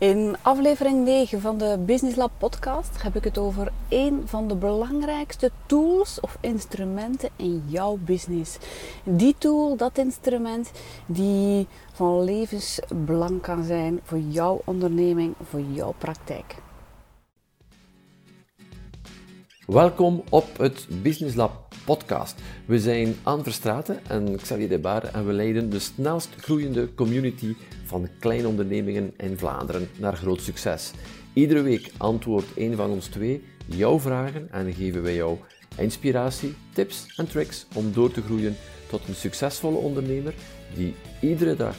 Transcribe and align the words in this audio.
In 0.00 0.36
aflevering 0.42 1.04
9 1.04 1.40
van 1.40 1.58
de 1.58 1.78
Business 1.86 2.16
Lab 2.16 2.30
podcast 2.38 3.02
heb 3.02 3.16
ik 3.16 3.24
het 3.24 3.38
over 3.38 3.72
een 3.88 4.22
van 4.24 4.48
de 4.48 4.54
belangrijkste 4.54 5.50
tools 5.66 6.20
of 6.20 6.36
instrumenten 6.40 7.28
in 7.36 7.62
jouw 7.66 7.98
business. 8.00 8.58
Die 9.04 9.34
tool, 9.38 9.76
dat 9.76 9.98
instrument, 9.98 10.70
die 11.06 11.66
van 11.92 12.24
levensbelang 12.24 13.40
kan 13.40 13.64
zijn 13.64 14.00
voor 14.04 14.18
jouw 14.18 14.60
onderneming, 14.64 15.34
voor 15.50 15.60
jouw 15.60 15.94
praktijk. 15.98 16.56
Welkom 19.70 20.22
op 20.30 20.58
het 20.58 20.86
Business 21.02 21.36
Lab 21.36 21.74
podcast. 21.84 22.40
We 22.66 22.80
zijn 22.80 23.14
Anne 23.22 23.42
Verstraten 23.42 24.06
en 24.06 24.36
Xavier 24.36 24.80
Baar 24.80 25.04
en 25.04 25.26
we 25.26 25.32
leiden 25.32 25.70
de 25.70 25.78
snelst 25.78 26.34
groeiende 26.36 26.94
community 26.94 27.54
van 27.84 28.08
kleine 28.18 28.48
ondernemingen 28.48 29.12
in 29.16 29.38
Vlaanderen 29.38 29.88
naar 29.98 30.16
groot 30.16 30.40
succes. 30.40 30.92
Iedere 31.32 31.62
week 31.62 31.92
antwoordt 31.96 32.46
een 32.56 32.76
van 32.76 32.90
ons 32.90 33.06
twee 33.06 33.44
jouw 33.66 34.00
vragen 34.00 34.48
en 34.52 34.72
geven 34.72 35.02
wij 35.02 35.14
jou 35.14 35.38
inspiratie, 35.76 36.54
tips 36.72 37.14
en 37.16 37.28
tricks 37.28 37.66
om 37.74 37.92
door 37.92 38.10
te 38.12 38.22
groeien 38.22 38.56
tot 38.88 39.08
een 39.08 39.14
succesvolle 39.14 39.78
ondernemer 39.78 40.34
die 40.74 40.94
iedere 41.20 41.56
dag 41.56 41.76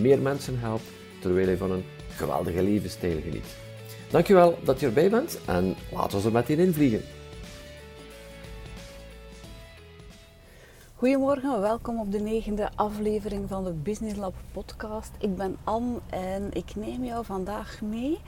meer 0.00 0.18
mensen 0.18 0.58
helpt 0.58 0.86
terwijl 1.20 1.46
hij 1.46 1.56
van 1.56 1.70
een 1.70 1.84
geweldige 2.08 2.62
levensstijl 2.62 3.20
geniet. 3.22 3.46
Dankjewel 4.10 4.58
dat 4.64 4.80
je 4.80 4.86
erbij 4.86 5.10
bent 5.10 5.38
en 5.46 5.74
laten 5.92 6.18
we 6.18 6.26
er 6.26 6.32
meteen 6.32 6.58
in 6.58 6.72
Goedemorgen, 11.02 11.60
welkom 11.60 12.00
op 12.00 12.12
de 12.12 12.20
negende 12.20 12.70
aflevering 12.74 13.48
van 13.48 13.64
de 13.64 13.72
Business 13.72 14.16
Lab 14.16 14.34
podcast. 14.52 15.10
Ik 15.18 15.36
ben 15.36 15.56
Anne 15.64 15.98
en 16.10 16.48
ik 16.52 16.74
neem 16.74 17.04
jou 17.04 17.24
vandaag 17.24 17.80
mee. 17.80 18.18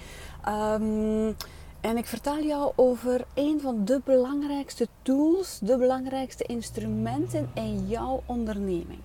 Ehm, 0.44 1.32
en 1.80 1.96
ik 1.96 2.06
vertel 2.06 2.42
jou 2.42 2.72
over 2.76 3.24
een 3.34 3.60
van 3.60 3.84
de 3.84 4.00
belangrijkste 4.04 4.88
tools, 5.02 5.58
de 5.62 5.78
belangrijkste 5.78 6.44
instrumenten 6.44 7.50
in 7.54 7.86
jouw 7.86 8.22
onderneming. 8.26 9.00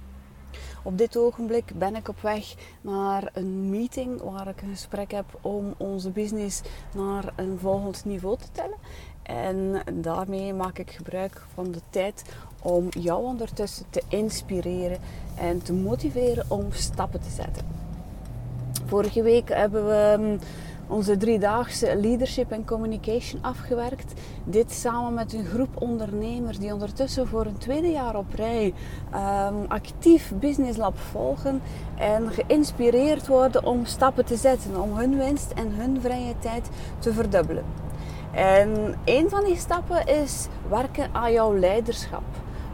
Op 0.83 0.97
dit 0.97 1.17
ogenblik 1.17 1.71
ben 1.77 1.95
ik 1.95 2.07
op 2.07 2.21
weg 2.21 2.55
naar 2.81 3.29
een 3.33 3.69
meeting 3.69 4.21
waar 4.21 4.47
ik 4.47 4.61
een 4.61 4.69
gesprek 4.69 5.11
heb 5.11 5.25
om 5.41 5.73
onze 5.77 6.09
business 6.09 6.61
naar 6.95 7.33
een 7.35 7.57
volgend 7.59 8.05
niveau 8.05 8.37
te 8.37 8.51
tellen. 8.51 8.77
En 9.23 9.81
daarmee 10.01 10.53
maak 10.53 10.77
ik 10.77 10.91
gebruik 10.91 11.41
van 11.53 11.71
de 11.71 11.81
tijd 11.89 12.23
om 12.61 12.87
jou 12.89 13.23
ondertussen 13.23 13.85
te 13.89 14.01
inspireren 14.07 14.97
en 15.35 15.61
te 15.61 15.73
motiveren 15.73 16.45
om 16.47 16.65
stappen 16.69 17.21
te 17.21 17.29
zetten. 17.29 17.65
Vorige 18.85 19.23
week 19.23 19.49
hebben 19.49 19.85
we 19.85 20.15
mm, 20.19 20.39
onze 20.87 21.17
driedaagse 21.17 21.95
leadership 21.95 22.51
en 22.51 22.65
communication 22.65 23.43
afgewerkt. 23.43 24.13
Dit 24.43 24.71
samen 24.71 25.13
met 25.13 25.33
een 25.33 25.45
groep 25.45 25.81
ondernemers 25.81 26.59
die 26.59 26.73
ondertussen 26.73 27.27
voor 27.27 27.45
een 27.45 27.57
tweede 27.57 27.91
jaar 27.91 28.15
op 28.15 28.33
rij 28.33 28.73
um, 29.13 29.65
actief 29.67 30.31
Business 30.39 30.77
Lab 30.77 30.97
volgen 30.97 31.61
en 31.97 32.31
geïnspireerd 32.31 33.27
worden 33.27 33.65
om 33.65 33.85
stappen 33.85 34.25
te 34.25 34.35
zetten, 34.35 34.81
om 34.81 34.97
hun 34.97 35.17
winst 35.17 35.51
en 35.51 35.71
hun 35.71 36.01
vrije 36.01 36.33
tijd 36.39 36.69
te 36.99 37.13
verdubbelen. 37.13 37.63
En 38.31 38.95
een 39.05 39.29
van 39.29 39.45
die 39.45 39.57
stappen 39.57 40.07
is 40.07 40.47
werken 40.69 41.09
aan 41.13 41.31
jouw 41.31 41.57
leiderschap. 41.57 42.23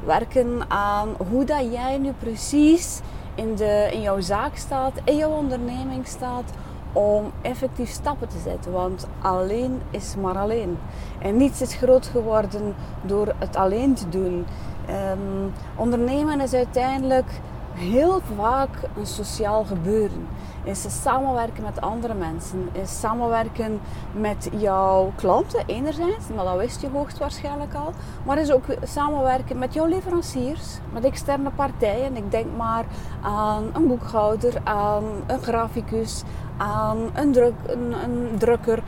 Werken 0.06 0.70
aan 0.70 1.10
hoe 1.30 1.44
dat 1.46 1.72
jij 1.72 1.98
nu 1.98 2.12
precies 2.12 3.00
in, 3.36 3.56
de, 3.56 3.90
in 3.92 4.02
jouw 4.02 4.20
zaak 4.20 4.56
staat, 4.56 4.92
in 5.04 5.16
jouw 5.16 5.32
onderneming 5.32 6.08
staat, 6.08 6.52
om 6.94 7.32
effectief 7.42 7.90
stappen 7.90 8.28
te 8.28 8.40
zetten. 8.44 8.72
Want 8.72 9.08
alleen 9.22 9.82
is 9.90 10.16
maar 10.22 10.38
alleen. 10.38 10.78
En 11.20 11.38
niets 11.38 11.62
is 11.62 11.76
groot 11.76 12.06
geworden 12.06 12.76
door 13.02 13.34
het 13.38 13.56
alleen 13.56 13.94
te 13.94 14.10
doen. 14.10 14.46
Um, 14.90 15.54
ondernemen 15.76 16.42
is 16.42 16.54
uiteindelijk 16.54 17.40
heel 17.76 18.22
vaak 18.36 18.70
een 18.98 19.06
sociaal 19.06 19.64
gebeuren. 19.64 20.28
Is 20.64 21.02
samenwerken 21.02 21.64
met 21.64 21.82
andere 21.82 22.14
mensen. 22.14 22.70
Is 22.72 23.00
samenwerken 23.00 23.80
met 24.12 24.50
jouw 24.58 25.12
klanten 25.16 25.64
enerzijds, 25.66 26.26
maar 26.36 26.46
dat 26.46 26.58
wist 26.58 26.82
je 26.82 26.90
hoogstwaarschijnlijk 26.90 27.74
al. 27.74 27.94
Maar 28.26 28.38
is 28.38 28.52
ook 28.52 28.66
samenwerken 28.84 29.58
met 29.58 29.74
jouw 29.74 29.86
leveranciers, 29.86 30.78
met 30.94 31.04
externe 31.04 31.50
partijen. 31.50 32.18
Ik 32.18 32.32
denk 32.32 32.46
maar 32.58 32.86
aan 33.22 33.70
een 33.74 33.88
boekhouder, 33.88 34.54
aan 34.64 35.04
een 35.28 35.42
graficus, 35.42 36.24
aan 36.58 36.98
een, 37.14 37.32
druk, 37.32 37.54
een, 37.68 38.38
drukker, 38.38 38.84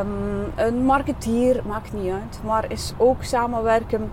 um, 0.00 0.52
een 0.56 0.84
marketeer, 0.84 1.62
maakt 1.66 1.92
niet 1.92 2.12
uit. 2.12 2.40
Maar 2.44 2.70
is 2.70 2.92
ook 2.96 3.22
samenwerken 3.22 4.10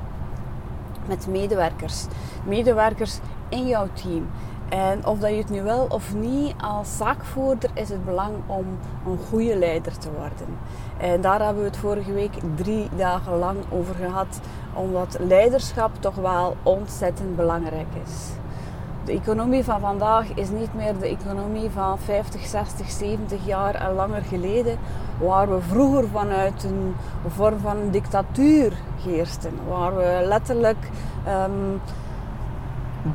met 1.08 1.28
medewerkers. 1.28 2.06
Medewerkers 2.44 3.20
in 3.56 3.68
jouw 3.68 3.88
team. 3.94 4.28
En 4.70 5.06
of 5.06 5.20
dat 5.20 5.30
je 5.30 5.38
het 5.38 5.50
nu 5.50 5.64
wil 5.64 5.86
of 5.90 6.14
niet, 6.14 6.54
als 6.62 6.98
zaakvoerder 6.98 7.70
is 7.74 7.90
het 7.90 8.06
belang 8.06 8.34
om 8.46 8.66
een 9.08 9.18
goede 9.30 9.56
leider 9.56 9.98
te 9.98 10.10
worden. 10.12 10.58
En 10.98 11.22
daar 11.22 11.42
hebben 11.42 11.64
we 11.64 11.70
het 11.70 11.78
vorige 11.78 12.14
week 12.14 12.34
drie 12.56 12.90
dagen 12.96 13.38
lang 13.38 13.58
over 13.70 13.96
gehad, 13.96 14.40
omdat 14.74 15.18
leiderschap 15.20 15.92
toch 16.00 16.16
wel 16.16 16.56
ontzettend 16.64 17.36
belangrijk 17.36 17.88
is. 18.06 18.30
De 19.06 19.12
economie 19.12 19.64
van 19.64 19.80
vandaag 19.80 20.34
is 20.34 20.50
niet 20.50 20.74
meer 20.74 20.98
de 21.00 21.08
economie 21.08 21.70
van 21.70 22.00
50, 22.00 22.46
60, 22.46 22.90
70 22.90 23.46
jaar 23.46 23.76
en 23.76 23.94
langer 23.94 24.22
geleden, 24.22 24.78
waar 25.20 25.50
we 25.50 25.62
vroeger 25.62 26.08
vanuit 26.08 26.64
een 26.64 26.96
vorm 27.28 27.60
van 27.60 27.78
een 27.78 27.92
dictatuur 27.92 28.74
heersten, 29.04 29.52
waar 29.68 29.96
we 29.96 30.22
letterlijk 30.24 30.90
um, 31.28 31.82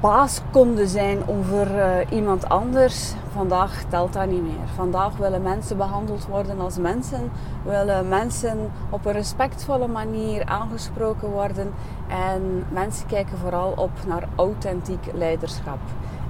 baas 0.00 0.40
konden 0.50 0.88
zijn 0.88 1.18
over 1.26 1.76
uh, 1.76 1.94
iemand 2.10 2.48
anders. 2.48 3.12
Vandaag 3.32 3.84
telt 3.88 4.12
dat 4.12 4.26
niet 4.26 4.42
meer. 4.42 4.68
Vandaag 4.74 5.16
willen 5.16 5.42
mensen 5.42 5.76
behandeld 5.76 6.26
worden 6.26 6.60
als 6.60 6.78
mensen, 6.78 7.30
willen 7.64 8.08
mensen 8.08 8.70
op 8.90 9.06
een 9.06 9.12
respectvolle 9.12 9.86
manier 9.86 10.44
aangesproken 10.44 11.30
worden 11.30 11.72
en 12.08 12.64
mensen 12.72 13.06
kijken 13.06 13.38
vooral 13.38 13.72
op 13.76 13.90
naar 14.06 14.28
authentiek 14.36 15.10
leiderschap. 15.14 15.78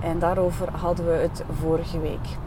En 0.02 0.18
daarover 0.18 0.68
hadden 0.72 1.06
we 1.06 1.12
het 1.12 1.44
vorige 1.60 2.00
week. 2.00 2.38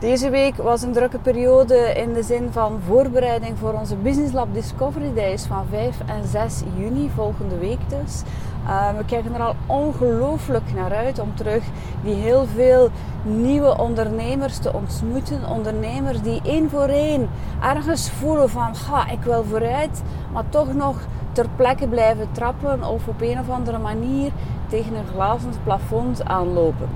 Deze 0.00 0.30
week 0.30 0.56
was 0.56 0.82
een 0.82 0.92
drukke 0.92 1.18
periode 1.18 1.74
in 1.74 2.12
de 2.12 2.22
zin 2.22 2.48
van 2.52 2.80
voorbereiding 2.86 3.58
voor 3.58 3.72
onze 3.72 3.96
Business 3.96 4.32
Lab 4.32 4.54
Discovery 4.54 5.14
Days 5.14 5.44
van 5.44 5.66
5 5.70 6.00
en 6.06 6.28
6 6.28 6.62
juni, 6.76 7.10
volgende 7.14 7.58
week 7.58 7.88
dus. 7.88 8.22
Uh, 8.68 8.96
we 8.96 9.04
kijken 9.04 9.34
er 9.34 9.40
al 9.40 9.54
ongelooflijk 9.66 10.74
naar 10.74 10.94
uit 10.94 11.18
om 11.18 11.34
terug 11.34 11.64
die 12.02 12.14
heel 12.14 12.46
veel 12.54 12.90
nieuwe 13.22 13.78
ondernemers 13.78 14.58
te 14.58 14.72
ontmoeten. 14.72 15.48
Ondernemers 15.48 16.22
die 16.22 16.40
één 16.44 16.70
voor 16.70 16.88
één 16.88 17.28
ergens 17.62 18.10
voelen 18.10 18.50
van 18.50 18.76
ga 18.76 19.10
ik 19.10 19.22
wil 19.22 19.44
vooruit, 19.44 20.02
maar 20.32 20.48
toch 20.48 20.74
nog 20.74 20.96
ter 21.32 21.46
plekke 21.56 21.88
blijven 21.88 22.28
trappen 22.32 22.84
of 22.84 23.08
op 23.08 23.20
een 23.20 23.38
of 23.38 23.50
andere 23.50 23.78
manier 23.78 24.30
tegen 24.66 24.94
een 24.94 25.06
glazen 25.14 25.52
plafond 25.64 26.24
aanlopen. 26.24 26.88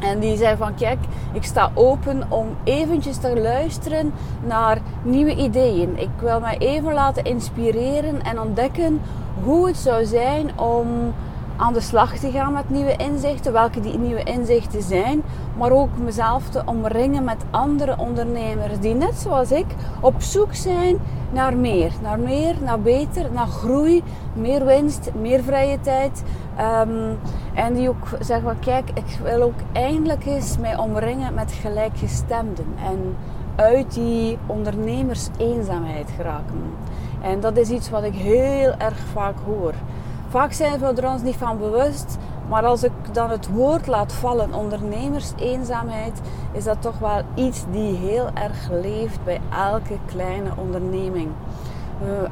En 0.00 0.18
die 0.18 0.36
zei 0.36 0.56
van 0.56 0.74
kijk, 0.74 0.98
ik 1.32 1.44
sta 1.44 1.70
open 1.74 2.22
om 2.28 2.46
eventjes 2.64 3.16
te 3.16 3.40
luisteren 3.40 4.12
naar 4.46 4.78
nieuwe 5.02 5.34
ideeën. 5.34 5.98
Ik 5.98 6.10
wil 6.18 6.40
mij 6.40 6.58
even 6.58 6.92
laten 6.92 7.24
inspireren 7.24 8.22
en 8.22 8.40
ontdekken 8.40 9.00
hoe 9.42 9.66
het 9.66 9.76
zou 9.76 10.04
zijn 10.04 10.58
om 10.58 11.14
aan 11.56 11.72
de 11.72 11.80
slag 11.80 12.16
te 12.16 12.30
gaan 12.30 12.52
met 12.52 12.70
nieuwe 12.70 12.96
inzichten, 12.96 13.52
welke 13.52 13.80
die 13.80 13.98
nieuwe 13.98 14.22
inzichten 14.22 14.82
zijn, 14.82 15.22
maar 15.56 15.70
ook 15.70 15.98
mezelf 15.98 16.48
te 16.48 16.62
omringen 16.64 17.24
met 17.24 17.44
andere 17.50 17.98
ondernemers 17.98 18.80
die 18.80 18.94
net 18.94 19.14
zoals 19.14 19.52
ik 19.52 19.66
op 20.00 20.14
zoek 20.22 20.54
zijn 20.54 20.98
naar 21.32 21.56
meer, 21.56 21.92
naar 22.02 22.18
meer, 22.18 22.54
naar 22.64 22.80
beter, 22.80 23.32
naar 23.32 23.46
groei, 23.46 24.02
meer 24.32 24.64
winst, 24.64 25.10
meer 25.20 25.42
vrije 25.42 25.80
tijd. 25.80 26.22
Um, 26.86 27.18
en 27.54 27.74
die 27.74 27.88
ook 27.88 28.08
zeggen 28.20 28.48
van 28.48 28.58
kijk, 28.58 28.90
ik 28.94 29.18
wil 29.22 29.42
ook 29.42 29.60
eindelijk 29.72 30.26
eens 30.26 30.58
mij 30.58 30.76
omringen 30.76 31.34
met 31.34 31.52
gelijkgestemden 31.52 32.66
en 32.84 33.16
uit 33.56 33.94
die 33.94 34.38
ondernemers 34.46 35.28
eenzaamheid 35.38 36.10
geraken. 36.16 36.62
En 37.24 37.40
dat 37.40 37.56
is 37.56 37.70
iets 37.70 37.90
wat 37.90 38.02
ik 38.02 38.14
heel 38.14 38.74
erg 38.78 38.98
vaak 39.12 39.34
hoor. 39.46 39.72
Vaak 40.28 40.52
zijn 40.52 40.78
we 40.78 40.86
er 40.86 41.10
ons 41.10 41.22
niet 41.22 41.36
van 41.36 41.58
bewust, 41.58 42.18
maar 42.48 42.64
als 42.64 42.82
ik 42.82 42.92
dan 43.12 43.30
het 43.30 43.48
woord 43.48 43.86
laat 43.86 44.12
vallen, 44.12 44.54
ondernemerseenzaamheid, 44.54 46.20
is 46.52 46.64
dat 46.64 46.82
toch 46.82 46.98
wel 46.98 47.22
iets 47.34 47.64
die 47.70 47.96
heel 47.96 48.28
erg 48.34 48.70
leeft 48.70 49.24
bij 49.24 49.40
elke 49.70 49.98
kleine 50.06 50.50
onderneming. 50.56 51.28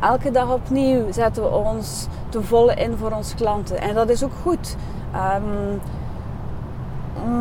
elke 0.01 0.31
dag 0.31 0.53
opnieuw 0.53 1.13
zetten 1.13 1.43
we 1.43 1.49
ons 1.49 2.07
te 2.29 2.43
volle 2.43 2.75
in 2.75 2.97
voor 2.97 3.11
onze 3.11 3.35
klanten. 3.35 3.81
En 3.81 3.95
dat 3.95 4.09
is 4.09 4.25
ook 4.25 4.35
goed. 4.43 4.77
Um, 5.15 5.81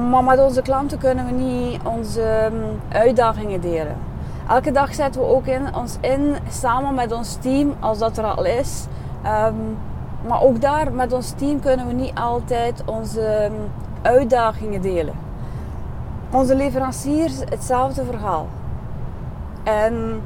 Maar 0.09 0.23
met 0.23 0.39
onze 0.39 0.61
klanten 0.61 0.97
kunnen 0.97 1.25
we 1.25 1.31
niet 1.31 1.79
onze 1.83 2.21
ehm, 2.21 2.55
uitdagingen 2.89 3.61
delen. 3.61 4.10
Elke 4.49 4.71
dag 4.71 4.93
zetten 4.93 5.21
we 5.21 5.27
ook 5.27 5.45
in, 5.45 5.75
ons 5.75 5.97
in 6.01 6.35
samen 6.49 6.93
met 6.93 7.11
ons 7.11 7.35
team, 7.35 7.73
als 7.79 7.97
dat 7.97 8.17
er 8.17 8.23
al 8.23 8.45
is. 8.45 8.85
Ehm, 9.23 9.55
maar 10.27 10.41
ook 10.41 10.61
daar 10.61 10.91
met 10.91 11.13
ons 11.13 11.31
team 11.31 11.59
kunnen 11.59 11.87
we 11.87 11.93
niet 11.93 12.15
altijd 12.15 12.83
onze 12.85 13.21
ehm, 13.21 13.53
uitdagingen 14.01 14.81
delen. 14.81 15.13
Onze 16.31 16.55
leveranciers, 16.55 17.39
hetzelfde 17.49 18.05
verhaal. 18.05 18.47
En 19.63 20.21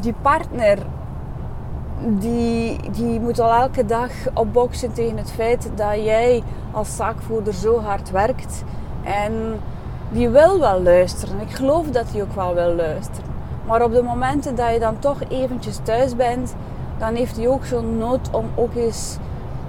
die 0.00 0.14
partner, 0.22 0.78
die, 1.98 2.90
die 2.90 3.20
moet 3.20 3.38
al 3.38 3.52
elke 3.52 3.86
dag 3.86 4.10
opboksen 4.34 4.92
tegen 4.92 5.16
het 5.16 5.30
feit 5.30 5.70
dat 5.74 5.94
jij 5.94 6.42
als 6.70 6.96
zaakvoerder 6.96 7.54
zo 7.54 7.80
hard 7.80 8.10
werkt. 8.10 8.64
En 9.02 9.60
die 10.10 10.28
wil 10.28 10.60
wel 10.60 10.82
luisteren. 10.82 11.40
Ik 11.40 11.50
geloof 11.50 11.86
dat 11.86 12.10
hij 12.12 12.22
ook 12.22 12.34
wel 12.34 12.54
wil 12.54 12.74
luisteren. 12.74 13.30
Maar 13.66 13.82
op 13.82 13.92
de 13.92 14.02
momenten 14.02 14.54
dat 14.54 14.72
je 14.72 14.78
dan 14.78 14.98
toch 14.98 15.18
eventjes 15.28 15.78
thuis 15.82 16.16
bent, 16.16 16.54
dan 16.98 17.14
heeft 17.14 17.36
hij 17.36 17.48
ook 17.48 17.64
zo'n 17.64 17.98
nood 17.98 18.28
om 18.30 18.50
ook 18.54 18.74
eens 18.74 19.16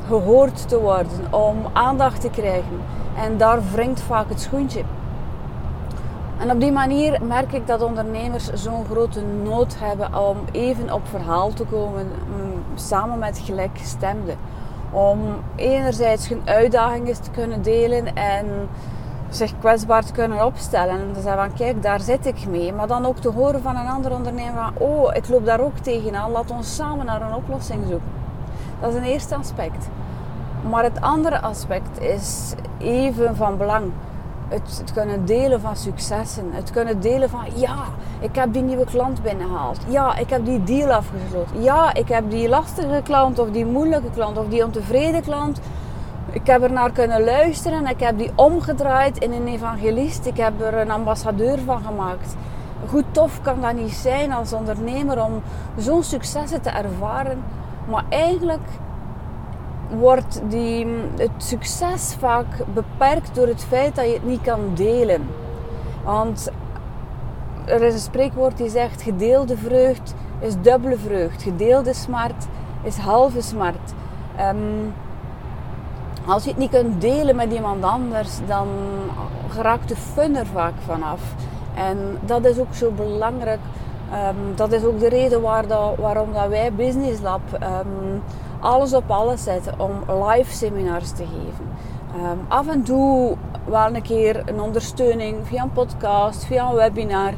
gehoord 0.08 0.70
te 0.70 0.80
worden, 0.80 1.34
om 1.34 1.58
aandacht 1.74 2.22
te 2.22 2.30
krijgen. 2.30 2.82
En 3.18 3.38
daar 3.38 3.60
wringt 3.72 4.02
vaak 4.02 4.30
het 4.30 4.42
schoentje. 4.42 4.84
En 6.38 6.52
op 6.52 6.60
die 6.60 6.72
manier 6.72 7.20
merk 7.24 7.52
ik 7.52 7.68
dat 7.68 7.82
ondernemers 7.82 8.50
zo'n 8.54 8.86
grote 8.86 9.22
nood 9.44 9.76
hebben 9.80 10.20
om 10.28 10.38
even 10.52 10.94
op 10.94 11.02
verhaal 11.08 11.54
te 11.54 11.64
komen 11.64 12.06
mm, 12.06 12.62
samen 12.76 13.20
met 13.20 13.42
gelijkgestemden. 13.46 14.36
Om 14.92 15.20
enerzijds 15.56 16.28
hun 16.28 16.42
uitdagingen 16.46 17.22
te 17.22 17.32
kunnen 17.32 17.62
delen 17.62 18.16
en 18.16 18.46
zich 19.36 19.60
kwetsbaar 19.60 20.06
te 20.06 20.12
kunnen 20.12 20.46
opstellen. 20.46 21.00
En 21.00 21.14
te 21.14 21.22
zeggen 21.22 21.42
van 21.42 21.54
kijk, 21.54 21.84
daar 21.84 22.00
zit 22.00 22.26
ik 22.26 22.48
mee. 22.48 22.74
Maar 22.74 22.88
dan 22.88 23.06
ook 23.06 23.18
te 23.18 23.30
horen 23.30 23.62
van 23.62 23.76
een 23.76 23.88
ander 23.88 24.12
ondernemer 24.12 24.64
van 24.64 24.88
oh, 24.88 25.16
ik 25.16 25.30
loop 25.30 25.46
daar 25.46 25.60
ook 25.60 25.78
tegenaan. 25.78 26.32
Laat 26.32 26.52
ons 26.52 26.76
samen 26.76 27.06
naar 27.06 27.22
een 27.22 27.36
oplossing 27.36 27.84
zoeken. 27.90 28.10
Dat 28.80 28.90
is 28.90 28.96
een 28.96 29.04
eerste 29.04 29.36
aspect. 29.36 29.88
Maar 30.70 30.84
het 30.84 31.02
andere 31.02 31.42
aspect 31.42 32.02
is 32.02 32.54
even 32.78 33.36
van 33.36 33.58
belang. 33.58 33.92
Het, 34.48 34.78
het, 34.78 34.94
kunnen 34.94 35.26
delen 35.26 35.62
van 35.62 35.76
successen. 35.76 36.46
Het 36.52 36.72
kunnen 36.72 37.00
delen 37.00 37.30
van 37.30 37.46
ja, 37.56 37.78
ik 38.20 38.36
heb 38.36 38.54
die 38.54 38.62
nieuwe 38.62 38.86
klant 38.86 39.24
binnengehaald. 39.24 39.80
Ja, 39.88 40.18
ik 40.18 40.30
heb 40.30 40.46
die 40.46 40.64
deal 40.64 40.92
afgesloten. 40.92 41.62
Ja, 41.62 41.94
ik 41.94 42.08
heb 42.08 42.30
die 42.30 42.50
lastige 42.50 43.02
klant 43.04 43.40
of 43.40 43.50
die 43.50 43.66
moeilijke 43.66 44.10
klant 44.14 44.38
of 44.38 44.48
die 44.48 44.66
ontevreden 44.66 45.22
klant 45.22 45.60
ik 46.32 46.48
heb 46.48 46.62
er 46.62 46.72
naar 46.72 46.92
kunnen 46.92 47.24
luisteren. 47.24 47.88
Ik 47.88 48.00
heb 48.00 48.18
die 48.18 48.32
omgedraaid 48.36 49.18
in 49.18 49.32
een 49.32 49.48
evangelist. 49.48 50.26
Ik 50.26 50.38
heb 50.38 50.62
er 50.62 50.74
een 50.74 50.92
ambassadeur 50.92 51.60
van 51.60 51.84
gemaakt. 51.84 52.36
Hoe 52.90 53.04
tof 53.12 53.42
kan 53.42 53.62
dat 53.62 53.74
niet 53.74 53.94
zijn 53.94 54.32
als 54.32 54.54
ondernemer 54.54 55.24
om 55.24 55.42
zo'n 55.78 56.04
successen 56.04 56.62
te 56.62 56.70
ervaren. 56.70 57.44
Maar 57.90 58.04
eigenlijk 58.10 58.68
wordt 59.90 60.42
die, 60.48 60.88
het 61.18 61.32
succes 61.38 62.16
vaak 62.20 62.46
beperkt 62.74 63.36
door 63.36 63.48
het 63.48 63.64
feit 63.64 63.96
dat 63.96 64.06
je 64.06 64.14
het 64.14 64.26
niet 64.26 64.42
kan 64.42 64.60
delen. 64.74 65.28
Want 66.04 66.52
er 67.66 67.82
is 67.82 67.94
een 67.94 68.00
spreekwoord 68.00 68.58
die 68.58 68.70
zegt: 68.70 69.02
gedeelde 69.02 69.58
vreugd 69.58 70.14
is 70.40 70.62
dubbele 70.62 70.98
vreugd. 70.98 71.44
Gedeelde 71.44 71.94
smart 71.94 72.48
is 72.84 72.98
halve 72.98 73.42
smart. 73.42 73.94
Um, 74.40 74.94
als 76.32 76.44
je 76.44 76.50
het 76.50 76.60
niet 76.60 76.70
kunt 76.70 77.02
delen 77.02 77.36
met 77.36 77.54
iemand 77.54 77.84
anders, 77.84 78.30
dan 78.48 78.68
geraakt 79.50 79.88
de 79.88 79.96
fun 79.96 80.36
er 80.36 80.46
vaak 80.46 80.74
vanaf. 80.86 81.22
En 81.76 81.98
dat 82.26 82.46
is 82.46 82.60
ook 82.60 82.74
zo 82.74 82.92
belangrijk. 82.92 83.60
Ehm, 84.12 84.56
dat 84.56 84.72
is 84.72 84.84
ook 84.84 85.00
de 85.00 85.10
reden 85.10 85.42
waar 85.42 85.68
dat, 85.68 85.96
waarom 85.98 86.34
dat 86.34 86.48
wij 86.48 86.74
Business 86.74 87.22
Lab 87.22 87.42
um, 87.54 88.24
alles 88.60 88.94
op 88.94 89.12
alles 89.12 89.44
zetten 89.44 89.80
om 89.80 90.24
live 90.24 90.56
seminars 90.56 91.12
te 91.12 91.26
geven. 91.26 91.66
Um, 92.16 92.40
af 92.48 92.68
en 92.68 92.84
toe 92.84 93.36
wel 93.66 93.96
een 93.96 94.02
keer 94.02 94.44
een 94.46 94.62
ondersteuning 94.62 95.38
via 95.44 95.64
een 95.64 95.72
podcast, 95.72 96.46
via 96.46 96.70
een 96.70 96.76
webinar, 96.76 97.34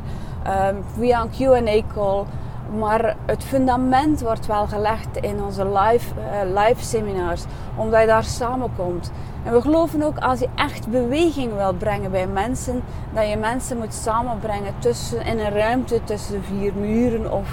via 0.98 1.22
een 1.22 1.30
QA 1.30 1.94
call. 1.94 2.24
Maar 2.78 3.16
het 3.25 3.44
fundament 3.44 4.22
wordt 4.22 4.46
wel 4.46 4.68
gelegd 4.68 5.18
in 5.18 5.44
onze 5.44 5.66
live, 5.66 6.14
uh, 6.18 6.64
live 6.64 6.84
seminars, 6.84 7.44
omdat 7.75 8.02
je 8.02 8.08
daar 8.08 8.24
samenkomt. 8.24 9.12
En 9.44 9.54
we 9.54 9.62
geloven 9.62 10.04
ook 10.04 10.18
als 10.18 10.40
je 10.40 10.50
echt 10.56 10.88
beweging 10.88 11.56
wilt 11.56 11.78
brengen 11.78 12.12
bij 12.12 12.28
mensen, 12.28 12.84
dat 13.14 13.30
je 13.30 13.38
mensen 13.38 13.78
moet 13.78 13.94
samenbrengen 13.94 14.74
tussen, 14.80 15.25
in 15.25 15.40
een 15.40 15.52
ruimte 15.52 16.04
tussen 16.04 16.44
vier 16.44 16.74
muren 16.74 17.31
of, 17.31 17.50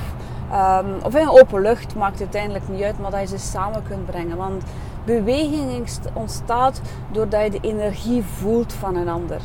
um, 0.52 0.94
of 1.02 1.14
in 1.14 1.28
open 1.28 1.60
lucht. 1.60 1.94
Maakt 1.94 2.20
uiteindelijk 2.20 2.68
niet 2.68 2.82
uit, 2.82 2.98
maar 2.98 3.10
dat 3.10 3.20
je 3.20 3.26
ze 3.26 3.38
samen 3.38 3.82
kunt 3.88 4.06
brengen. 4.06 4.36
Want 4.36 4.62
beweging 5.04 5.88
ontstaat 6.12 6.80
doordat 7.12 7.44
je 7.44 7.50
de 7.50 7.68
energie 7.68 8.22
voelt 8.22 8.72
van 8.72 8.96
een 8.96 9.08
ander. 9.08 9.40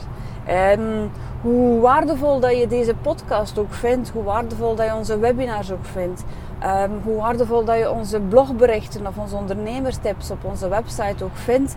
En 0.45 1.11
hoe 1.41 1.79
waardevol 1.79 2.39
dat 2.39 2.57
je 2.57 2.67
deze 2.67 2.95
podcast 2.95 3.59
ook 3.59 3.73
vindt, 3.73 4.09
hoe 4.09 4.23
waardevol 4.23 4.75
dat 4.75 4.85
je 4.85 4.95
onze 4.95 5.19
webinars 5.19 5.71
ook 5.71 5.85
vindt, 5.85 6.23
um, 6.63 7.01
hoe 7.03 7.15
waardevol 7.15 7.63
dat 7.63 7.77
je 7.77 7.91
onze 7.91 8.19
blogberichten 8.19 9.07
of 9.07 9.17
onze 9.17 9.35
ondernemerstips 9.35 10.31
op 10.31 10.43
onze 10.43 10.67
website 10.67 11.23
ook 11.23 11.35
vindt. 11.35 11.75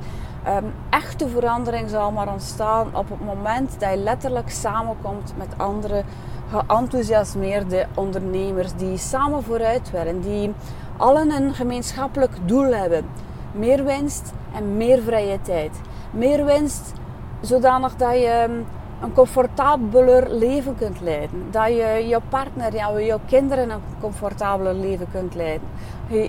Um, 0.49 0.73
echte 0.91 1.29
verandering 1.29 1.91
zal 1.91 2.11
maar 2.11 2.33
ontstaan 2.33 2.87
op 2.93 3.09
het 3.09 3.25
moment 3.25 3.81
dat 3.81 3.91
je 3.91 3.97
letterlijk 3.97 4.51
samenkomt 4.51 5.35
met 5.37 5.49
andere 5.57 6.03
geenthousiasmeerde 6.51 7.87
ondernemers 7.95 8.75
die 8.77 8.97
samen 8.97 9.43
vooruit 9.43 9.91
willen, 9.91 10.21
die 10.21 10.55
allen 10.97 11.31
een 11.31 11.55
gemeenschappelijk 11.55 12.33
doel 12.45 12.73
hebben. 12.73 13.05
Meer 13.53 13.85
winst 13.85 14.33
en 14.55 14.77
meer 14.77 15.03
vrije 15.03 15.41
tijd. 15.43 15.81
Meer 16.11 16.45
winst 16.45 16.93
zodanig 17.41 17.97
dat 17.97 18.15
je 18.15 18.27
ehm, 18.27 18.61
een 19.03 19.13
comfortabeler 19.13 20.31
leven 20.31 20.77
kunt 20.77 21.01
leiden. 21.01 21.47
Dat 21.51 21.67
je 21.67 22.05
je 22.09 22.21
partner, 22.29 23.01
je 23.01 23.19
kinderen 23.27 23.71
een 23.71 23.81
comfortabeler 24.01 24.75
leven 24.75 25.07
kunt 25.13 25.35
leiden, 25.35 25.69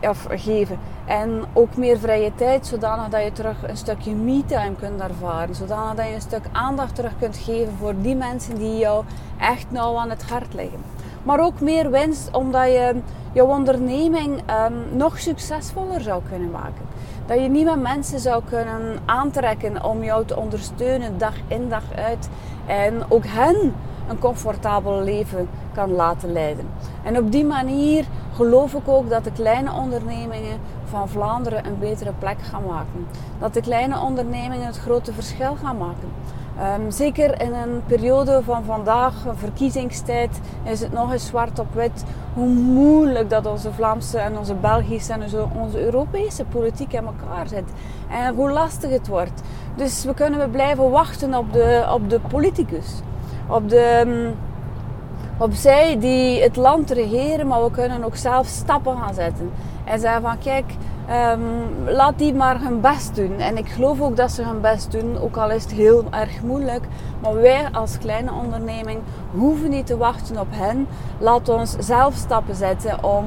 of 0.09 0.27
geven. 0.29 0.79
En 1.05 1.43
ook 1.53 1.75
meer 1.75 1.99
vrije 1.99 2.31
tijd, 2.35 2.67
zodanig 2.67 3.09
dat 3.09 3.23
je 3.23 3.31
terug 3.31 3.67
een 3.67 3.77
stukje 3.77 4.15
me-time 4.15 4.75
kunt 4.79 5.01
ervaren. 5.01 5.55
Zodanig 5.55 5.95
dat 5.95 6.07
je 6.07 6.13
een 6.13 6.21
stuk 6.21 6.43
aandacht 6.51 6.95
terug 6.95 7.11
kunt 7.19 7.37
geven 7.37 7.73
voor 7.79 7.93
die 8.01 8.15
mensen 8.15 8.57
die 8.57 8.77
jou 8.77 9.03
echt 9.39 9.71
nou 9.71 9.97
aan 9.97 10.09
het 10.09 10.29
hart 10.29 10.53
liggen. 10.53 10.79
Maar 11.23 11.39
ook 11.39 11.59
meer 11.59 11.91
winst, 11.91 12.29
omdat 12.31 12.65
je 12.65 12.95
jouw 13.33 13.47
onderneming 13.47 14.37
um, 14.37 14.97
nog 14.97 15.19
succesvoller 15.19 16.01
zou 16.01 16.21
kunnen 16.29 16.51
maken. 16.51 16.87
Dat 17.29 17.39
je 17.41 17.49
nieuwe 17.49 17.75
mensen 17.75 18.19
zou 18.19 18.43
kunnen 18.49 18.99
aantrekken 19.05 19.83
om 19.83 20.03
jou 20.03 20.25
te 20.25 20.37
ondersteunen 20.37 21.17
dag 21.17 21.33
in 21.47 21.69
dag 21.69 21.83
uit. 21.95 22.29
En 22.65 23.03
ook 23.09 23.23
hen 23.25 23.73
een 24.07 24.19
comfortabel 24.19 25.03
leven 25.03 25.49
kan 25.73 25.91
laten 25.91 26.31
leiden. 26.31 26.67
En 27.03 27.17
op 27.17 27.31
die 27.31 27.45
manier 27.45 28.05
geloof 28.33 28.73
ik 28.73 28.87
ook 28.87 29.09
dat 29.09 29.23
de 29.23 29.31
kleine 29.31 29.71
ondernemingen 29.71 30.59
van 30.85 31.09
Vlaanderen 31.09 31.65
een 31.65 31.79
betere 31.79 32.13
plek 32.19 32.41
gaan 32.41 32.63
maken. 32.67 33.07
Dat 33.39 33.53
de 33.53 33.61
kleine 33.61 33.99
ondernemingen 33.99 34.65
het 34.65 34.79
grote 34.79 35.13
verschil 35.13 35.55
gaan 35.55 35.77
maken. 35.77 36.09
Um, 36.59 36.91
zeker 36.91 37.41
in 37.41 37.53
een 37.53 37.81
periode 37.85 38.41
van 38.43 38.63
vandaag, 38.63 39.13
verkiezingstijd, 39.35 40.39
is 40.63 40.79
het 40.79 40.91
nog 40.91 41.11
eens 41.11 41.25
zwart 41.25 41.59
op 41.59 41.73
wit 41.73 42.03
hoe 42.33 42.47
moeilijk 42.47 43.29
dat 43.29 43.45
onze 43.45 43.71
Vlaamse 43.71 44.17
en 44.17 44.37
onze 44.37 44.53
Belgische 44.53 45.13
en 45.13 45.21
onze 45.61 45.83
Europese 45.83 46.45
politiek 46.45 46.93
in 46.93 47.05
elkaar 47.05 47.47
zit. 47.47 47.63
En 48.09 48.35
hoe 48.35 48.51
lastig 48.51 48.89
het 48.89 49.07
wordt. 49.07 49.41
Dus 49.75 50.03
we 50.03 50.13
kunnen 50.13 50.51
blijven 50.51 50.89
wachten 50.89 51.35
op 51.35 51.53
de, 51.53 51.87
op 51.93 52.09
de 52.09 52.19
politicus. 52.19 53.01
Op, 53.47 53.69
de, 53.69 54.03
um, 54.07 54.35
op 55.37 55.53
zij 55.53 55.99
die 55.99 56.41
het 56.41 56.55
land 56.55 56.91
regeren, 56.91 57.47
maar 57.47 57.63
we 57.63 57.71
kunnen 57.71 58.03
ook 58.03 58.15
zelf 58.15 58.47
stappen 58.47 58.97
gaan 58.97 59.13
zetten. 59.13 59.51
En 59.83 59.99
zeggen 59.99 60.21
van 60.21 60.37
kijk, 60.37 60.73
Um, 61.11 61.89
laat 61.89 62.17
die 62.17 62.33
maar 62.33 62.61
hun 62.61 62.81
best 62.81 63.15
doen. 63.15 63.39
En 63.39 63.57
ik 63.57 63.69
geloof 63.69 64.01
ook 64.01 64.15
dat 64.15 64.31
ze 64.31 64.43
hun 64.43 64.61
best 64.61 64.91
doen, 64.91 65.17
ook 65.17 65.37
al 65.37 65.51
is 65.51 65.63
het 65.63 65.71
heel 65.71 66.03
erg 66.09 66.41
moeilijk. 66.41 66.83
Maar 67.21 67.33
wij 67.33 67.67
als 67.71 67.97
kleine 67.97 68.31
onderneming 68.31 68.99
hoeven 69.31 69.69
niet 69.69 69.85
te 69.85 69.97
wachten 69.97 70.39
op 70.39 70.47
hen. 70.49 70.87
Laat 71.19 71.49
ons 71.49 71.75
zelf 71.79 72.15
stappen 72.15 72.55
zetten 72.55 73.03
om 73.03 73.25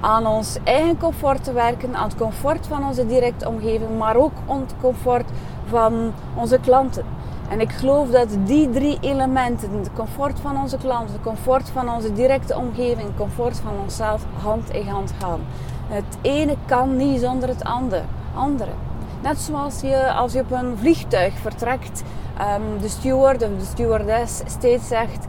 aan 0.00 0.26
ons 0.26 0.58
eigen 0.64 0.98
comfort 0.98 1.44
te 1.44 1.52
werken, 1.52 1.96
aan 1.96 2.08
het 2.08 2.16
comfort 2.16 2.66
van 2.66 2.86
onze 2.86 3.06
directe 3.06 3.48
omgeving, 3.48 3.98
maar 3.98 4.16
ook 4.16 4.32
aan 4.48 4.60
het 4.60 4.74
comfort 4.80 5.30
van 5.68 6.12
onze 6.34 6.58
klanten. 6.58 7.04
En 7.48 7.60
ik 7.60 7.72
geloof 7.72 8.10
dat 8.10 8.28
die 8.44 8.70
drie 8.70 8.98
elementen, 9.00 9.70
het 9.78 9.90
comfort 9.92 10.40
van 10.40 10.60
onze 10.60 10.76
klanten, 10.76 11.12
het 11.12 11.22
comfort 11.22 11.70
van 11.70 11.88
onze 11.88 12.12
directe 12.12 12.56
omgeving, 12.56 13.06
het 13.06 13.16
comfort 13.16 13.56
van 13.56 13.72
onszelf, 13.82 14.24
hand 14.42 14.70
in 14.70 14.88
hand 14.88 15.12
gaan. 15.18 15.40
Het 15.94 16.18
ene 16.22 16.56
kan 16.66 16.96
niet 16.96 17.20
zonder 17.20 17.48
het 17.48 17.64
andere. 18.34 18.70
Net 19.22 19.38
zoals 19.38 19.80
je 19.80 20.12
als 20.12 20.32
je 20.32 20.40
op 20.40 20.50
een 20.50 20.76
vliegtuig 20.78 21.34
vertrekt, 21.38 22.02
ehm, 22.38 22.80
de 22.80 22.88
steward 22.88 23.42
of 23.42 23.48
de 23.58 23.64
stewardess 23.64 24.42
steeds 24.46 24.88
zegt: 24.88 25.26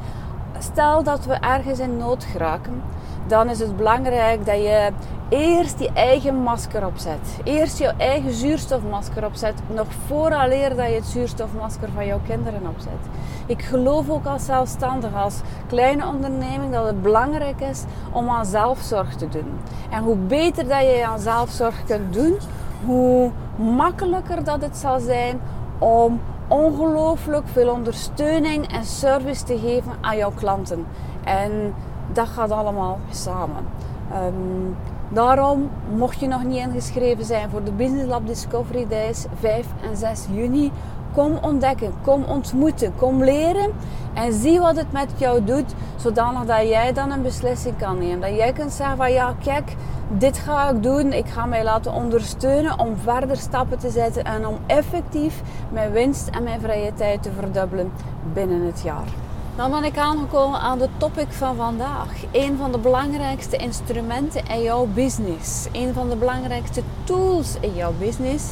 stel 0.59 1.03
dat 1.03 1.25
we 1.25 1.33
ergens 1.33 1.79
in 1.79 1.97
nood 1.97 2.23
geraken, 2.23 2.81
dan 3.27 3.49
is 3.49 3.59
het 3.59 3.77
belangrijk 3.77 4.45
dat 4.45 4.55
je 4.55 4.91
eerst 5.29 5.79
je 5.79 5.89
eigen 5.93 6.35
masker 6.35 6.85
opzet. 6.85 7.39
Eerst 7.43 7.77
je 7.77 7.93
eigen 7.97 8.33
zuurstofmasker 8.33 9.25
opzet, 9.25 9.53
nog 9.73 9.87
vooraleer 10.07 10.75
dat 10.75 10.87
je 10.87 10.95
het 10.95 11.05
zuurstofmasker 11.05 11.89
van 11.93 12.05
jouw 12.05 12.19
kinderen 12.27 12.67
opzet. 12.67 13.09
Ik 13.45 13.61
geloof 13.61 14.09
ook 14.09 14.25
als 14.25 14.45
zelfstandig, 14.45 15.15
als 15.15 15.41
kleine 15.67 16.07
onderneming, 16.07 16.73
dat 16.73 16.85
het 16.85 17.01
belangrijk 17.01 17.61
is 17.61 17.83
om 18.11 18.29
aan 18.29 18.45
zelfzorg 18.45 19.15
te 19.15 19.29
doen. 19.29 19.59
En 19.89 20.03
hoe 20.03 20.15
beter 20.15 20.67
dat 20.67 20.81
je 20.81 21.05
aan 21.05 21.19
zelfzorg 21.19 21.83
kunt 21.85 22.13
doen, 22.13 22.37
hoe 22.85 23.31
makkelijker 23.55 24.43
dat 24.43 24.61
het 24.61 24.77
zal 24.77 24.99
zijn 24.99 25.39
om 25.79 26.19
ongelooflijk 26.47 27.47
veel 27.47 27.69
ondersteuning 27.69 28.73
en 28.73 28.85
service 28.85 29.43
te 29.43 29.57
geven 29.57 29.91
aan 30.01 30.17
jouw 30.17 30.31
klanten. 30.35 30.85
En 31.23 31.73
dat 32.13 32.27
gaat 32.27 32.51
allemaal 32.51 32.99
samen. 33.09 33.65
Ehm, 34.11 34.73
daarom, 35.09 35.69
mocht 35.95 36.19
je 36.19 36.27
nog 36.27 36.43
niet 36.43 36.57
ingeschreven 36.57 37.25
zijn 37.25 37.49
voor 37.49 37.63
de 37.63 37.71
Business 37.71 38.07
Lab 38.07 38.27
Discovery 38.27 38.87
Days 38.89 39.25
5 39.39 39.67
en 39.89 39.97
6 39.97 40.25
juni, 40.31 40.71
kom 41.13 41.37
ontdekken, 41.41 41.93
kom 42.01 42.23
ontmoeten, 42.23 42.93
kom 42.95 43.23
leren 43.23 43.71
en 44.13 44.33
zie 44.33 44.59
wat 44.59 44.75
het 44.75 44.91
met 44.91 45.11
jou 45.15 45.43
doet, 45.43 45.73
zodanig 45.95 46.45
dat 46.45 46.67
jij 46.67 46.93
dan 46.93 47.11
een 47.11 47.21
beslissing 47.21 47.77
kan 47.77 47.97
nemen. 47.97 48.19
Dat 48.19 48.37
jij 48.37 48.53
kunt 48.53 48.71
zeggen 48.73 48.97
van 48.97 49.11
ja, 49.11 49.35
kijk, 49.43 49.75
dit 50.07 50.37
ga 50.37 50.69
ik 50.69 50.83
doen. 50.83 51.13
Ik 51.13 51.27
ga 51.27 51.45
mij 51.45 51.63
laten 51.63 51.93
ondersteunen 51.93 52.79
om 52.79 52.97
verder 52.97 53.37
stappen 53.37 53.77
te 53.77 53.89
zetten 53.89 54.23
en 54.23 54.47
om 54.47 54.57
effectief 54.65 55.41
mijn 55.71 55.91
winst 55.91 56.27
en 56.27 56.43
mijn 56.43 56.61
vrije 56.61 56.93
tijd 56.93 57.23
te 57.23 57.31
verdubbelen 57.31 57.91
binnen 58.33 58.65
het 58.65 58.81
jaar. 58.81 59.24
Dan 59.55 59.71
ben 59.71 59.83
ik 59.83 59.97
aangekomen 59.97 60.59
aan 60.59 60.79
de 60.79 60.89
topic 60.97 61.27
van 61.29 61.55
vandaag. 61.55 62.09
Een 62.31 62.57
van 62.57 62.71
de 62.71 62.77
belangrijkste 62.77 63.57
instrumenten 63.57 64.47
in 64.47 64.61
jouw 64.61 64.87
business. 64.93 65.67
Een 65.71 65.93
van 65.93 66.09
de 66.09 66.15
belangrijkste 66.15 66.81
tools 67.03 67.55
in 67.59 67.75
jouw 67.75 67.93
business. 67.99 68.51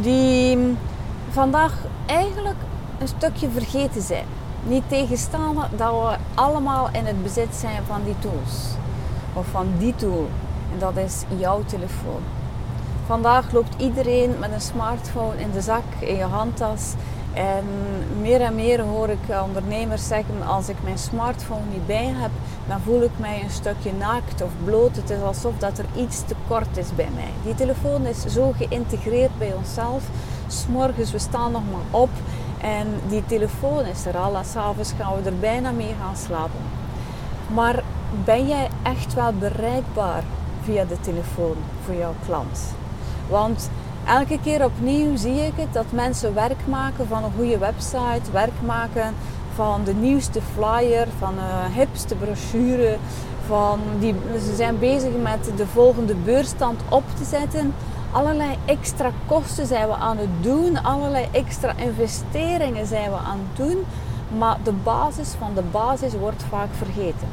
Die 0.00 0.76
vandaag 1.30 1.74
eigenlijk 2.06 2.56
een 2.98 3.08
stukje 3.08 3.50
vergeten 3.50 4.02
zijn. 4.02 4.24
Niet 4.62 4.82
tegenstaande 4.86 5.62
dat 5.76 5.90
we 5.90 6.16
allemaal 6.34 6.88
in 6.92 7.06
het 7.06 7.22
bezit 7.22 7.54
zijn 7.54 7.82
van 7.86 8.00
die 8.04 8.18
tools. 8.18 8.74
Of 9.32 9.46
van 9.46 9.66
die 9.78 9.94
tool. 9.94 10.28
En 10.72 10.78
dat 10.78 10.96
is 10.96 11.22
jouw 11.38 11.62
telefoon. 11.66 12.22
Vandaag 13.06 13.52
loopt 13.52 13.82
iedereen 13.82 14.34
met 14.38 14.52
een 14.52 14.60
smartphone 14.60 15.40
in 15.40 15.50
de 15.50 15.60
zak, 15.60 15.84
in 15.98 16.16
je 16.16 16.24
handtas. 16.24 16.94
En 17.34 17.64
meer 18.20 18.40
en 18.40 18.54
meer 18.54 18.80
hoor 18.80 19.08
ik 19.08 19.42
ondernemers 19.44 20.06
zeggen: 20.06 20.42
als 20.46 20.68
ik 20.68 20.76
mijn 20.82 20.98
smartphone 20.98 21.64
niet 21.72 21.86
bij 21.86 22.12
heb, 22.16 22.30
dan 22.68 22.80
voel 22.80 23.02
ik 23.02 23.10
mij 23.16 23.42
een 23.42 23.50
stukje 23.50 23.92
naakt 23.92 24.42
of 24.42 24.50
bloot. 24.64 24.96
Het 24.96 25.10
is 25.10 25.22
alsof 25.22 25.52
dat 25.58 25.78
er 25.78 25.84
iets 25.96 26.22
tekort 26.26 26.76
is 26.76 26.94
bij 26.94 27.08
mij. 27.14 27.30
Die 27.44 27.54
telefoon 27.54 28.06
is 28.06 28.24
zo 28.24 28.52
geïntegreerd 28.56 29.38
bij 29.38 29.54
onszelf. 29.54 30.02
S'morgens, 30.46 31.12
we 31.12 31.18
staan 31.18 31.52
nog 31.52 31.62
maar 31.72 32.00
op 32.00 32.10
en 32.60 32.86
die 33.08 33.26
telefoon 33.26 33.84
is 33.84 34.06
er 34.06 34.16
al. 34.16 34.36
S'avonds 34.44 34.92
gaan 34.98 35.22
we 35.22 35.28
er 35.28 35.38
bijna 35.38 35.70
mee 35.70 35.94
gaan 36.00 36.16
slapen. 36.16 36.60
Maar 37.54 37.82
ben 38.24 38.48
jij 38.48 38.68
echt 38.82 39.14
wel 39.14 39.32
bereikbaar 39.32 40.22
via 40.62 40.84
de 40.84 41.00
telefoon 41.00 41.56
voor 41.84 41.94
jouw 41.94 42.14
klant? 42.26 42.60
Want 43.28 43.70
elke 44.06 44.38
keer 44.42 44.64
opnieuw 44.64 45.16
zie 45.16 45.46
ik 45.46 45.52
het 45.56 45.72
dat 45.72 45.92
mensen 45.92 46.34
werk 46.34 46.66
maken 46.66 47.06
van 47.06 47.24
een 47.24 47.32
goede 47.36 47.58
website, 47.58 48.32
werk 48.32 48.62
maken 48.66 49.14
van 49.54 49.84
de 49.84 49.94
nieuwste 49.94 50.40
flyer, 50.54 51.06
van 51.18 51.34
een 51.38 51.72
hipste 51.72 52.14
brochure. 52.14 52.96
Van 53.46 53.80
die, 53.98 54.14
ze 54.44 54.54
zijn 54.56 54.78
bezig 54.78 55.10
met 55.22 55.50
de 55.56 55.66
volgende 55.66 56.14
beursstand 56.14 56.80
op 56.88 57.04
te 57.18 57.24
zetten. 57.24 57.74
Allerlei 58.12 58.56
extra 58.64 59.10
kosten 59.26 59.66
zijn 59.66 59.88
we 59.88 59.94
aan 59.94 60.18
het 60.18 60.42
doen, 60.42 60.82
allerlei 60.82 61.26
extra 61.30 61.72
investeringen 61.76 62.86
zijn 62.86 63.10
we 63.10 63.16
aan 63.16 63.38
het 63.48 63.66
doen. 63.66 63.84
Maar 64.38 64.56
de 64.62 64.72
basis 64.72 65.28
van 65.38 65.50
de 65.54 65.62
basis 65.70 66.12
wordt 66.14 66.42
vaak 66.48 66.68
vergeten. 66.76 67.28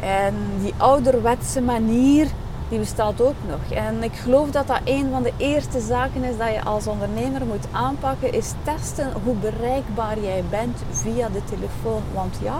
En 0.00 0.34
die 0.60 0.74
ouderwetse 0.76 1.60
manier 1.60 2.26
die 2.68 2.78
bestaat 2.78 3.20
ook 3.20 3.34
nog. 3.48 3.78
En 3.78 4.02
ik 4.02 4.14
geloof 4.14 4.50
dat 4.50 4.66
dat 4.66 4.80
een 4.84 5.10
van 5.10 5.22
de 5.22 5.32
eerste 5.36 5.80
zaken 5.80 6.24
is 6.24 6.36
dat 6.36 6.52
je 6.52 6.64
als 6.64 6.86
ondernemer 6.86 7.46
moet 7.46 7.66
aanpakken, 7.70 8.32
is 8.32 8.52
testen 8.62 9.12
hoe 9.24 9.34
bereikbaar 9.34 10.20
jij 10.20 10.44
bent 10.50 10.82
via 10.90 11.28
de 11.28 11.44
telefoon. 11.44 12.02
Want 12.14 12.36
ja, 12.42 12.58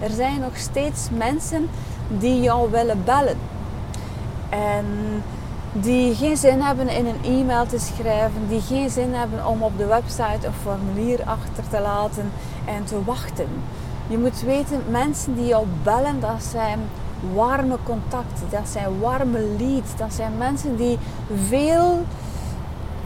er 0.00 0.10
zijn 0.10 0.40
nog 0.40 0.56
steeds 0.56 1.08
mensen 1.12 1.68
die 2.08 2.40
jou 2.40 2.70
willen 2.70 3.04
bellen. 3.04 3.38
En 4.48 4.86
die 5.72 6.14
geen 6.14 6.36
zin 6.36 6.60
hebben 6.60 6.88
in 6.88 7.06
een 7.06 7.24
e-mail 7.24 7.66
te 7.66 7.78
schrijven, 7.78 8.48
die 8.48 8.60
geen 8.60 8.90
zin 8.90 9.14
hebben 9.14 9.46
om 9.46 9.62
op 9.62 9.78
de 9.78 9.86
website 9.86 10.46
een 10.46 10.52
formulier 10.62 11.20
achter 11.24 11.68
te 11.70 11.80
laten 11.80 12.32
en 12.64 12.84
te 12.84 13.04
wachten. 13.04 13.48
Je 14.06 14.18
moet 14.18 14.40
weten, 14.40 14.82
mensen 14.90 15.34
die 15.34 15.46
jou 15.46 15.66
bellen, 15.82 16.20
dat 16.20 16.42
zijn 16.50 16.80
warme 17.34 17.76
contacten, 17.84 18.46
dat 18.50 18.68
zijn 18.68 19.00
warme 19.00 19.40
leads, 19.58 19.96
dat 19.96 20.14
zijn 20.14 20.32
mensen 20.38 20.76
die 20.76 20.98
veel, 21.48 22.04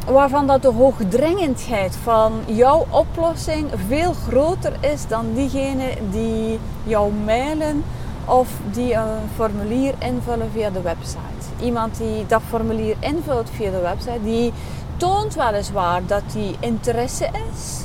waarvan 0.07 0.47
dat 0.47 0.62
de 0.62 0.73
hoogdringendheid 0.73 1.97
van 2.02 2.33
jouw 2.47 2.87
oplossing 2.90 3.71
veel 3.88 4.12
groter 4.12 4.73
is 4.81 5.07
dan 5.07 5.26
diegene 5.35 5.88
die 6.11 6.59
jou 6.85 7.12
mailen 7.12 7.85
of 8.25 8.49
die 8.73 8.95
een 8.95 9.28
formulier 9.35 9.95
invullen 9.99 10.50
via 10.52 10.71
de 10.71 10.81
website. 10.81 11.21
Iemand 11.61 11.97
die 11.97 12.26
dat 12.26 12.42
formulier 12.49 12.97
invult 13.00 13.50
via 13.50 13.71
de 13.71 13.81
website, 13.81 14.23
die 14.23 14.52
toont 14.97 15.35
weliswaar 15.35 16.07
dat 16.07 16.23
hij 16.33 16.54
interesse 16.61 17.28
is, 17.52 17.81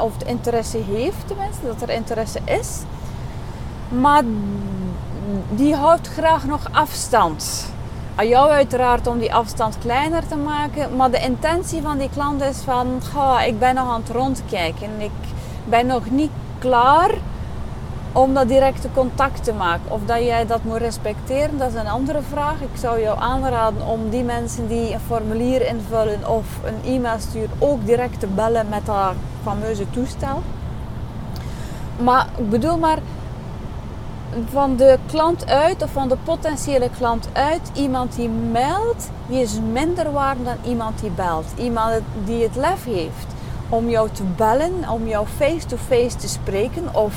of 0.00 0.12
interesse 0.26 0.78
heeft 0.78 1.26
tenminste, 1.26 1.66
dat 1.66 1.82
er 1.82 1.90
interesse 1.90 2.38
is. 2.44 2.82
Maar 3.88 4.22
die 5.50 5.74
houdt 5.74 6.08
graag 6.08 6.46
nog 6.46 6.68
afstand. 6.72 7.72
Aan 8.14 8.28
jou 8.28 8.50
uiteraard 8.50 9.06
om 9.06 9.18
die 9.18 9.34
afstand 9.34 9.78
kleiner 9.78 10.26
te 10.26 10.36
maken. 10.36 10.96
Maar 10.96 11.10
de 11.10 11.20
intentie 11.20 11.82
van 11.82 11.98
die 11.98 12.10
klant 12.12 12.42
is 12.42 12.58
van, 12.58 13.00
ik 13.46 13.58
ben 13.58 13.74
nog 13.74 13.88
aan 13.88 14.00
het 14.00 14.10
rondkijken. 14.10 15.00
Ik 15.00 15.10
ben 15.64 15.86
nog 15.86 16.10
niet 16.10 16.30
klaar 16.58 17.10
om 18.12 18.34
dat 18.34 18.48
directe 18.48 18.88
contact 18.94 19.44
te 19.44 19.52
maken. 19.52 19.90
Of 19.90 20.00
dat 20.06 20.18
jij 20.18 20.46
dat 20.46 20.64
moet 20.64 20.76
respecteren, 20.76 21.58
dat 21.58 21.68
is 21.68 21.74
een 21.74 21.86
andere 21.86 22.20
vraag. 22.30 22.60
Ik 22.60 22.76
zou 22.78 23.00
jou 23.00 23.18
aanraden 23.20 23.86
om 23.86 24.10
die 24.10 24.24
mensen 24.24 24.68
die 24.68 24.92
een 24.92 25.00
formulier 25.00 25.66
invullen 25.66 26.28
of 26.30 26.46
een 26.64 26.94
e-mail 26.94 27.18
sturen, 27.18 27.50
ook 27.58 27.86
direct 27.86 28.20
te 28.20 28.26
bellen 28.26 28.68
met 28.68 28.86
dat 28.86 29.12
fameuze 29.42 29.90
toestel. 29.90 30.42
Maar 31.96 32.26
ik 32.36 32.50
bedoel 32.50 32.78
maar, 32.78 32.98
van 34.50 34.76
de 34.76 34.98
klant 35.06 35.46
uit 35.46 35.82
of 35.82 35.90
van 35.90 36.08
de 36.08 36.16
potentiële 36.24 36.90
klant 36.96 37.28
uit, 37.32 37.70
iemand 37.72 38.16
die 38.16 38.28
meldt, 38.28 39.10
die 39.26 39.40
is 39.40 39.58
minder 39.72 40.12
waard 40.12 40.44
dan 40.44 40.56
iemand 40.64 41.00
die 41.00 41.10
belt. 41.10 41.46
Iemand 41.56 42.00
die 42.24 42.42
het 42.42 42.56
lef 42.56 42.84
heeft 42.84 43.26
om 43.68 43.88
jou 43.88 44.08
te 44.12 44.22
bellen, 44.36 44.88
om 44.88 45.06
jou 45.06 45.26
face-to-face 45.36 46.16
te 46.16 46.28
spreken, 46.28 46.94
of 46.94 47.14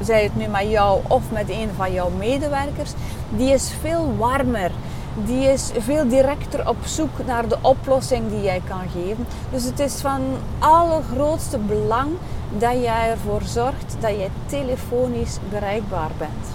zij 0.00 0.22
het 0.22 0.36
nu 0.36 0.46
met 0.46 0.70
jou 0.70 1.00
of 1.08 1.22
met 1.32 1.50
een 1.50 1.70
van 1.76 1.92
jouw 1.92 2.10
medewerkers, 2.18 2.92
die 3.28 3.52
is 3.52 3.72
veel 3.80 4.14
warmer. 4.18 4.70
Die 5.24 5.44
is 5.44 5.70
veel 5.78 6.08
directer 6.08 6.68
op 6.68 6.76
zoek 6.84 7.26
naar 7.26 7.48
de 7.48 7.56
oplossing 7.60 8.30
die 8.30 8.42
jij 8.42 8.62
kan 8.68 8.88
geven. 8.92 9.26
Dus 9.50 9.64
het 9.64 9.80
is 9.80 10.00
van 10.00 10.20
allergrootste 10.58 11.58
belang 11.58 12.10
dat 12.58 12.72
jij 12.82 13.10
ervoor 13.10 13.42
zorgt 13.42 13.96
dat 14.00 14.10
je 14.10 14.28
telefonisch 14.46 15.38
bereikbaar 15.50 16.10
bent. 16.18 16.46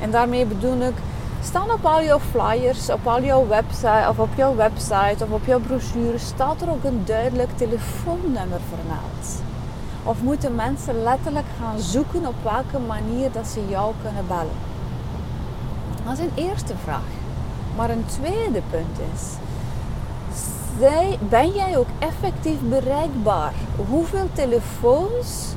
En 0.00 0.10
daarmee 0.10 0.46
bedoel 0.46 0.80
ik, 0.80 0.94
staan 1.42 1.70
op 1.70 1.84
al 1.84 2.02
jouw 2.02 2.18
flyers, 2.18 2.90
op 2.90 3.06
al 3.06 3.22
jouw 3.22 3.46
website 3.46 4.06
of 4.08 4.18
op 4.18 4.34
jouw 4.36 4.56
website 4.56 5.24
of 5.24 5.30
op 5.30 5.46
jouw 5.46 5.60
brochure 5.60 6.18
staat 6.18 6.62
er 6.62 6.70
ook 6.70 6.84
een 6.84 7.02
duidelijk 7.04 7.50
telefoonnummer 7.56 8.60
vermeld. 8.68 9.42
Of 10.02 10.22
moeten 10.22 10.54
mensen 10.54 11.02
letterlijk 11.02 11.46
gaan 11.58 11.78
zoeken 11.78 12.26
op 12.26 12.34
welke 12.42 12.78
manier 12.86 13.32
dat 13.32 13.46
ze 13.46 13.68
jou 13.68 13.94
kunnen 14.02 14.26
bellen? 14.26 14.58
Dat 16.04 16.12
is 16.12 16.18
een 16.18 16.44
eerste 16.48 16.74
vraag. 16.84 17.19
Maar 17.76 17.90
een 17.90 18.04
tweede 18.06 18.62
punt 18.70 18.98
is, 19.14 19.22
ben 21.28 21.50
jij 21.50 21.78
ook 21.78 21.88
effectief 21.98 22.60
bereikbaar? 22.60 23.52
Hoeveel 23.88 24.28
telefoons 24.32 25.54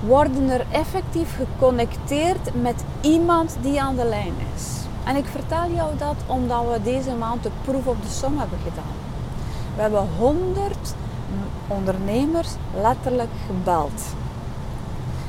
worden 0.00 0.50
er 0.50 0.66
effectief 0.70 1.36
geconnecteerd 1.36 2.62
met 2.62 2.84
iemand 3.00 3.56
die 3.60 3.82
aan 3.82 3.96
de 3.96 4.04
lijn 4.04 4.34
is? 4.54 4.72
En 5.04 5.16
ik 5.16 5.24
vertel 5.26 5.70
jou 5.74 5.96
dat 5.98 6.16
omdat 6.26 6.64
we 6.72 6.82
deze 6.82 7.14
maand 7.14 7.42
de 7.42 7.50
proef 7.64 7.86
op 7.86 8.02
de 8.02 8.08
som 8.08 8.38
hebben 8.38 8.58
gedaan. 8.58 8.94
We 9.76 9.82
hebben 9.82 10.06
100 10.18 10.94
ondernemers 11.68 12.50
letterlijk 12.80 13.30
gebeld. 13.46 14.02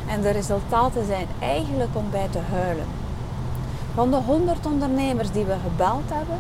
En 0.08 0.22
de 0.22 0.30
resultaten 0.30 1.06
zijn 1.06 1.28
eigenlijk 1.40 1.90
om 1.94 2.06
bij 2.12 2.28
te 2.32 2.40
huilen. 2.52 2.86
Van 3.96 4.12
de 4.12 4.16
100 4.16 4.66
ondernemers 4.66 5.32
die 5.32 5.46
we 5.46 5.56
gebeld 5.64 6.10
hebben, 6.14 6.38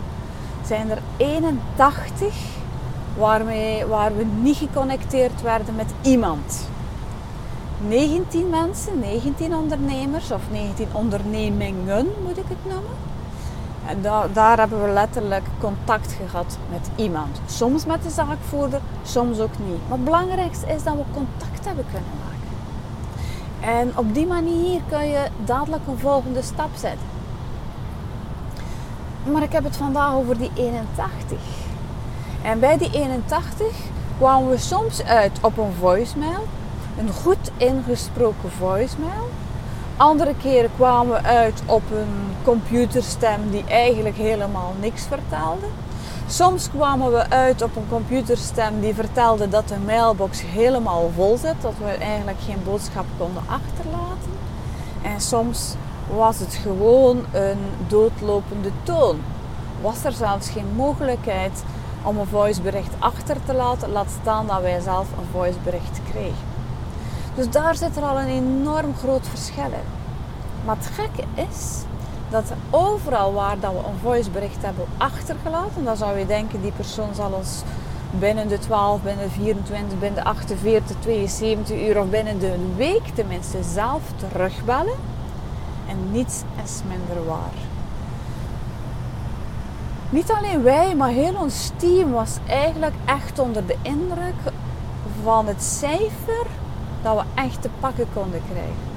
zijn 0.66 0.90
er 0.90 1.02
81 1.18 2.36
waarmee, 3.18 3.86
waar 3.86 4.16
we 4.16 4.26
niet 4.42 4.58
geconnecteerd 4.58 5.42
werden 5.42 5.76
met 5.76 5.94
iemand. 6.02 6.68
19 7.88 8.50
mensen, 8.50 9.00
19 9.00 9.56
ondernemers 9.56 10.32
of 10.32 10.42
19 10.52 10.88
ondernemingen 10.92 12.08
moet 12.24 12.38
ik 12.38 12.48
het 12.48 12.66
noemen. 12.74 12.96
En 13.88 14.02
da 14.02 14.28
daar 14.34 14.58
hebben 14.58 14.84
we 14.84 14.90
letterlijk 14.90 15.44
contact 15.60 16.14
gehad 16.14 16.58
met 16.72 16.90
iemand. 16.96 17.42
Soms 17.46 17.86
met 17.86 18.04
de 18.04 18.10
zaakvoerder, 18.10 18.82
soms 19.04 19.40
ook 19.40 19.58
niet. 19.66 19.80
Maar 19.88 19.98
het 19.98 20.04
belangrijkste 20.04 20.68
is 20.68 20.84
dat 20.84 20.94
we 20.94 21.04
contact 21.14 21.66
hebben 21.66 21.86
kunnen 21.92 22.12
maken. 22.26 22.34
En 23.80 23.98
op 23.98 24.14
die 24.14 24.28
manier 24.28 24.82
kun 24.90 25.08
je 25.08 25.28
dadelijk 25.46 25.88
een 25.88 25.98
volgende 25.98 26.42
stap 26.42 26.70
zetten. 26.74 27.15
Maar 29.32 29.44
ik 29.44 29.52
heb 29.52 29.64
het 29.64 29.78
vandaag 29.78 30.14
over 30.14 30.38
die 30.38 30.52
81. 30.54 31.38
En 32.42 32.60
bij 32.60 32.78
die 32.78 32.90
81 32.94 33.68
kwamen 34.18 34.50
we 34.50 34.58
soms 34.58 35.04
uit 35.04 35.38
op 35.42 35.58
een 35.58 35.74
voicemail. 35.80 36.48
Een 36.98 37.10
goed 37.10 37.52
ingesproken 37.58 38.52
voicemail. 38.52 39.30
Andere 39.98 40.34
keren 40.42 40.70
kwamen 40.76 41.14
we 41.14 41.28
uit 41.28 41.62
op 41.66 41.92
een 41.92 42.36
computerstem 42.44 43.50
die 43.52 43.64
eigenlijk 43.68 44.16
helemaal 44.16 44.74
niks 44.80 45.04
vertelde. 45.04 45.66
Soms 46.28 46.70
kwamen 46.70 47.12
we 47.12 47.30
uit 47.30 47.62
op 47.62 47.76
een 47.76 47.88
computerstem 47.90 48.80
die 48.82 48.94
vertelde 48.94 49.50
dat 49.50 49.68
de 49.68 49.78
mailbox 49.86 50.42
helemaal 50.42 51.12
vol 51.16 51.38
zit, 51.38 51.62
dat 51.62 51.74
we 51.78 51.90
eigenlijk 51.90 52.38
geen 52.46 52.64
boodschap 52.64 53.06
konden 53.18 53.44
achterlaten. 53.46 54.32
En 55.02 55.22
soms 55.22 55.76
was 56.14 56.40
het 56.40 56.54
gewoon 56.54 57.26
een 57.32 57.60
doodlopende 57.88 58.70
toon. 58.84 59.20
Was 59.82 60.04
er 60.04 60.12
zelfs 60.12 60.50
geen 60.50 60.76
mogelijkheid 60.76 61.64
om 62.04 62.18
een 62.18 62.28
voicebericht 62.28 62.94
achter 63.00 63.38
te 63.46 63.54
laten, 63.54 63.92
laat 63.92 64.10
staan 64.22 64.48
dat 64.48 64.62
wij 64.62 64.80
zelf 64.80 65.08
een 65.12 65.28
voicebericht 65.32 66.00
kregen. 66.10 66.54
Dus 67.36 67.50
daar 67.50 67.76
zit 67.76 67.98
er 67.98 68.04
al 68.04 68.20
een 68.20 68.28
enorm 68.28 68.96
groot 68.96 69.28
verschil 69.28 69.64
in. 69.64 69.90
Maar 70.66 70.76
het 70.76 70.90
gekke 70.94 71.24
is 71.50 71.84
dat 72.30 72.52
overal 72.70 73.34
waar 73.34 73.60
dat 73.60 73.72
we 73.72 73.78
een 73.78 74.00
voicebericht 74.02 74.62
hebben 74.62 74.86
achtergelaten, 74.98 75.84
dan 75.84 75.98
zou 75.98 76.18
je 76.18 76.26
denken 76.26 76.62
die 76.62 76.72
persoon 76.72 77.16
zal 77.16 77.32
ons 77.32 77.62
binnen 78.20 78.48
de 78.48 78.60
12, 78.60 79.02
binnen 79.02 79.26
de 79.26 79.32
24, 79.32 80.00
binnen 80.00 80.24
de 80.24 80.30
48, 80.30 80.96
72 81.00 81.88
uur 81.88 82.00
of 82.00 82.10
binnen 82.10 82.40
de 82.40 82.56
week 82.76 83.08
tenminste 83.14 83.64
zelf 83.64 84.02
terugbellen. 84.16 84.96
En 85.90 86.12
niets 86.12 86.42
is 86.64 86.82
minder 86.88 87.26
waar. 87.26 87.54
Niet 90.10 90.32
alleen 90.32 90.64
wij, 90.64 90.96
maar 90.96 91.10
heel 91.10 91.36
ons 91.36 91.72
team 91.76 92.12
was 92.12 92.38
eigenlijk 92.48 92.96
echt 93.06 93.40
onder 93.40 93.66
de 93.66 93.76
indruk 93.82 94.36
van 95.24 95.48
het 95.48 95.64
cijfer 95.64 96.46
dat 97.02 97.16
we 97.16 97.42
echt 97.42 97.62
te 97.62 97.70
pakken 97.80 98.08
konden 98.14 98.42
krijgen. 98.52 98.94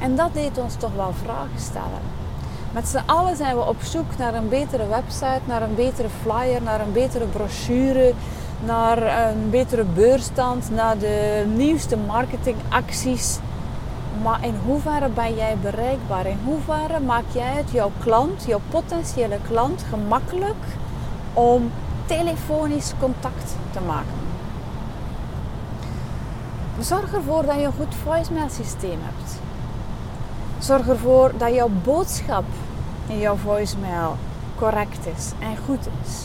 En 0.00 0.16
dat 0.16 0.34
deed 0.34 0.58
ons 0.58 0.74
toch 0.74 0.94
wel 0.96 1.12
vragen 1.22 1.58
stellen. 1.58 2.02
Met 2.72 2.88
z'n 2.88 3.02
allen 3.06 3.36
zijn 3.36 3.56
we 3.56 3.66
op 3.66 3.82
zoek 3.82 4.16
naar 4.18 4.34
een 4.34 4.48
betere 4.48 4.86
website, 4.86 5.40
naar 5.44 5.62
een 5.62 5.74
betere 5.74 6.08
flyer, 6.22 6.62
naar 6.62 6.80
een 6.80 6.92
betere 6.92 7.24
brochure, 7.24 8.14
naar 8.64 9.28
een 9.28 9.50
betere 9.50 9.84
beurstand, 9.84 10.70
naar 10.70 10.98
de 10.98 11.44
nieuwste 11.56 11.96
marketingacties. 11.96 13.38
Maar 14.20 14.44
in 14.44 14.54
hoeverre 14.64 15.08
ben 15.08 15.34
jij 15.34 15.56
bereikbaar? 15.62 16.26
In 16.26 16.38
hoeverre 16.44 17.00
maak 17.00 17.24
jij 17.32 17.52
het 17.52 17.70
jouw 17.70 17.90
klant, 17.98 18.44
jouw 18.44 18.60
potentiële 18.70 19.38
klant, 19.48 19.84
gemakkelijk 19.88 20.64
om 21.32 21.70
telefonisch 22.06 22.92
contact 23.00 23.56
te 23.70 23.80
maken? 23.80 24.20
Zorg 26.80 27.14
ervoor 27.14 27.44
dat 27.46 27.54
je 27.54 27.64
een 27.64 27.72
goed 27.72 27.94
voicemail 28.04 28.48
systeem 28.48 28.98
hebt. 29.02 29.40
Zorg 30.58 30.88
ervoor 30.88 31.32
dat 31.38 31.54
jouw 31.54 31.70
boodschap 31.82 32.44
in 33.06 33.18
jouw 33.18 33.36
voicemail 33.36 34.16
correct 34.56 35.06
is 35.16 35.30
en 35.38 35.56
goed 35.66 35.88
is. 36.02 36.24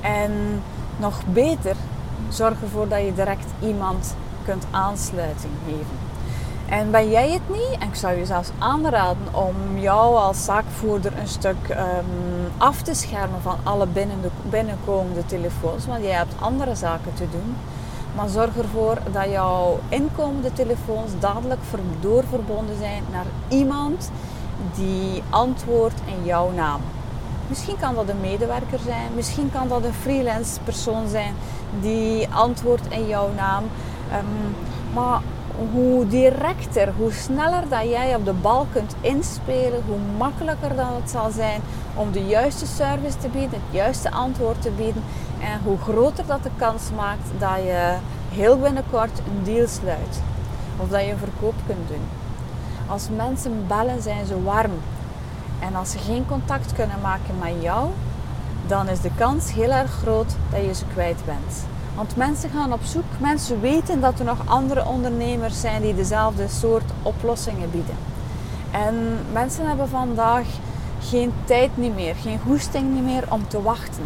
En 0.00 0.62
nog 0.96 1.20
beter, 1.26 1.76
zorg 2.28 2.62
ervoor 2.62 2.88
dat 2.88 3.00
je 3.00 3.14
direct 3.14 3.46
iemand 3.60 4.14
kunt 4.44 4.66
aansluiting 4.70 5.52
geven. 5.66 6.07
En 6.68 6.90
ben 6.90 7.10
jij 7.10 7.30
het 7.30 7.48
niet, 7.48 7.78
en 7.78 7.88
ik 7.88 7.94
zou 7.94 8.18
je 8.18 8.26
zelfs 8.26 8.50
aanraden 8.58 9.26
om 9.32 9.78
jou 9.78 10.16
als 10.16 10.44
zaakvoerder 10.44 11.12
een 11.18 11.28
stuk 11.28 11.68
um, 11.70 12.52
af 12.58 12.82
te 12.82 12.94
schermen 12.94 13.40
van 13.42 13.56
alle 13.62 13.86
binnenkomende 14.50 15.26
telefoons, 15.26 15.86
want 15.86 16.02
jij 16.02 16.12
hebt 16.12 16.34
andere 16.40 16.74
zaken 16.74 17.14
te 17.14 17.26
doen. 17.30 17.56
Maar 18.16 18.28
zorg 18.28 18.56
ervoor 18.56 18.98
dat 19.12 19.30
jouw 19.30 19.78
inkomende 19.88 20.52
telefoons 20.52 21.10
dadelijk 21.18 21.60
doorverbonden 22.00 22.76
zijn 22.78 23.02
naar 23.12 23.26
iemand 23.48 24.10
die 24.74 25.22
antwoordt 25.30 26.00
in 26.04 26.24
jouw 26.24 26.50
naam. 26.50 26.80
Misschien 27.46 27.76
kan 27.80 27.94
dat 27.94 28.08
een 28.08 28.20
medewerker 28.20 28.78
zijn, 28.84 29.10
misschien 29.14 29.50
kan 29.52 29.68
dat 29.68 29.84
een 29.84 29.92
freelance 29.92 30.60
persoon 30.64 31.08
zijn 31.08 31.34
die 31.80 32.28
antwoordt 32.30 32.88
in 32.88 33.06
jouw 33.06 33.28
naam. 33.36 33.64
Um, 34.12 34.54
maar 34.94 35.20
hoe 35.72 36.06
directer, 36.06 36.92
hoe 36.96 37.12
sneller 37.12 37.68
dat 37.68 37.82
jij 37.82 38.14
op 38.14 38.24
de 38.24 38.32
bal 38.32 38.66
kunt 38.72 38.94
inspelen, 39.00 39.82
hoe 39.86 39.98
makkelijker 40.18 40.76
dan 40.76 40.94
het 40.94 41.10
zal 41.10 41.30
zijn 41.30 41.60
om 41.94 42.12
de 42.12 42.24
juiste 42.24 42.66
service 42.66 43.18
te 43.18 43.28
bieden, 43.28 43.60
het 43.66 43.76
juiste 43.76 44.10
antwoord 44.10 44.62
te 44.62 44.70
bieden. 44.70 45.02
En 45.40 45.60
hoe 45.64 45.78
groter 45.78 46.26
dat 46.26 46.42
de 46.42 46.50
kans 46.56 46.82
maakt 46.96 47.28
dat 47.38 47.56
je 47.56 47.96
heel 48.28 48.58
binnenkort 48.58 49.18
een 49.18 49.42
deal 49.44 49.66
sluit. 49.66 50.22
Of 50.76 50.88
dat 50.88 51.04
je 51.04 51.10
een 51.10 51.18
verkoop 51.18 51.54
kunt 51.66 51.88
doen. 51.88 52.06
Als 52.86 53.08
mensen 53.16 53.64
bellen 53.66 54.02
zijn 54.02 54.26
ze 54.26 54.42
warm. 54.42 54.72
En 55.58 55.74
als 55.74 55.90
ze 55.90 55.98
geen 55.98 56.26
contact 56.26 56.72
kunnen 56.72 57.00
maken 57.02 57.38
met 57.38 57.54
jou, 57.60 57.90
dan 58.66 58.88
is 58.88 59.00
de 59.00 59.10
kans 59.16 59.52
heel 59.52 59.70
erg 59.70 59.90
groot 59.90 60.34
dat 60.50 60.64
je 60.64 60.74
ze 60.74 60.84
kwijt 60.92 61.24
bent. 61.24 61.64
Want 61.98 62.16
mensen 62.16 62.50
gaan 62.50 62.72
op 62.72 62.80
zoek, 62.82 63.04
mensen 63.20 63.60
weten 63.60 64.00
dat 64.00 64.18
er 64.18 64.24
nog 64.24 64.38
andere 64.44 64.86
ondernemers 64.86 65.60
zijn 65.60 65.82
die 65.82 65.94
dezelfde 65.94 66.48
soort 66.48 66.90
oplossingen 67.02 67.70
bieden. 67.70 67.96
En 68.70 69.18
mensen 69.32 69.66
hebben 69.66 69.88
vandaag 69.88 70.46
geen 71.00 71.32
tijd 71.44 71.70
niet 71.74 71.94
meer, 71.94 72.14
geen 72.14 72.38
goesting 72.46 72.94
niet 72.94 73.04
meer 73.04 73.24
om 73.28 73.48
te 73.48 73.62
wachten. 73.62 74.04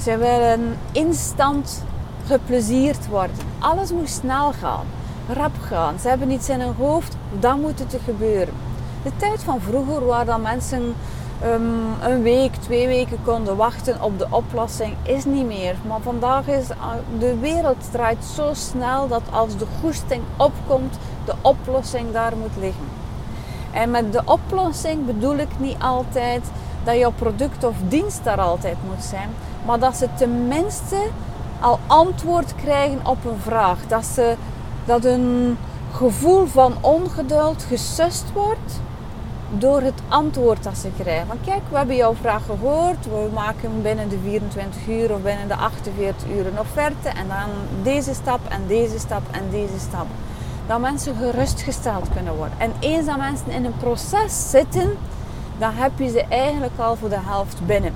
Ze 0.00 0.16
willen 0.16 0.78
instant 0.92 1.84
geplezierd 2.26 3.08
worden. 3.08 3.36
Alles 3.58 3.92
moet 3.92 4.08
snel 4.10 4.52
gaan, 4.52 4.86
rap 5.28 5.58
gaan. 5.60 5.98
Ze 5.98 6.08
hebben 6.08 6.30
iets 6.30 6.48
in 6.48 6.60
hun 6.60 6.74
hoofd, 6.74 7.16
dan 7.38 7.60
moet 7.60 7.78
het 7.78 7.96
gebeuren. 8.04 8.54
De 9.02 9.12
tijd 9.16 9.42
van 9.42 9.60
vroeger, 9.60 10.06
waar 10.06 10.24
dan 10.24 10.42
mensen 10.42 10.94
um, 11.44 12.02
een 12.02 12.22
week, 12.22 12.54
twee 12.54 12.86
weken 12.86 13.18
konden 13.24 13.56
wachten 13.56 14.02
op 14.02 14.18
de 14.18 14.26
oplossing, 14.30 14.94
is 15.02 15.24
niet 15.24 15.46
meer. 15.46 15.74
Maar 15.86 16.00
vandaag 16.00 16.48
is 16.48 16.70
uh, 16.70 16.76
de 17.18 17.38
wereld 17.38 17.90
draait 17.90 18.24
zo 18.34 18.50
snel 18.52 19.08
dat 19.08 19.22
als 19.30 19.56
de 19.56 19.66
goesting 19.80 20.22
opkomt, 20.36 20.98
de 21.24 21.34
oplossing 21.40 22.12
daar 22.12 22.36
moet 22.36 22.56
liggen. 22.60 22.86
En 23.72 23.90
met 23.90 24.12
de 24.12 24.22
oplossing 24.24 25.06
bedoel 25.06 25.36
ik 25.36 25.58
niet 25.58 25.76
altijd 25.78 26.50
dat 26.84 26.96
jouw 26.96 27.12
product 27.12 27.64
of 27.64 27.74
dienst 27.88 28.24
daar 28.24 28.40
altijd 28.40 28.76
moet 28.88 29.04
zijn, 29.04 29.28
maar 29.66 29.78
dat 29.78 29.96
ze 29.96 30.08
tenminste 30.14 30.96
al 31.60 31.78
antwoord 31.86 32.54
krijgen 32.54 33.06
op 33.06 33.24
een 33.24 33.40
vraag. 33.40 33.78
Dat, 33.88 34.04
ze, 34.04 34.34
dat 34.84 35.04
een 35.04 35.58
gevoel 35.92 36.46
van 36.46 36.74
ongeduld 36.80 37.64
gesust 37.68 38.24
wordt 38.32 38.80
door 39.58 39.80
het 39.80 40.02
antwoord 40.08 40.62
dat 40.62 40.76
ze 40.76 40.88
krijgen. 40.98 41.26
Want 41.26 41.40
kijk, 41.44 41.60
we 41.70 41.76
hebben 41.76 41.96
jouw 41.96 42.14
vraag 42.14 42.44
gehoord. 42.44 43.04
We 43.04 43.28
maken 43.34 43.82
binnen 43.82 44.08
de 44.08 44.18
24 44.22 44.88
uur 44.88 45.12
of 45.12 45.22
binnen 45.22 45.48
de 45.48 45.56
48 45.56 46.28
uur 46.28 46.46
een 46.46 46.58
offerte. 46.58 47.08
En 47.08 47.28
dan 47.28 47.82
deze 47.82 48.14
stap 48.14 48.40
en 48.48 48.62
deze 48.66 48.98
stap 48.98 49.22
en 49.30 49.50
deze 49.50 49.78
stap. 49.78 50.06
Dat 50.66 50.80
mensen 50.80 51.16
gerustgesteld 51.16 52.08
kunnen 52.14 52.36
worden. 52.36 52.58
En 52.58 52.72
eens 52.80 53.06
dat 53.06 53.16
mensen 53.16 53.50
in 53.50 53.64
een 53.64 53.76
proces 53.76 54.50
zitten, 54.50 54.96
dan 55.58 55.72
heb 55.74 55.90
je 55.96 56.08
ze 56.08 56.24
eigenlijk 56.28 56.78
al 56.78 56.96
voor 56.96 57.08
de 57.08 57.20
helft 57.20 57.66
binnen. 57.66 57.94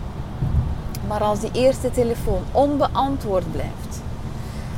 Maar 1.09 1.21
als 1.21 1.41
die 1.41 1.51
eerste 1.53 1.91
telefoon 1.91 2.43
onbeantwoord 2.53 3.53
blijft, 3.53 3.86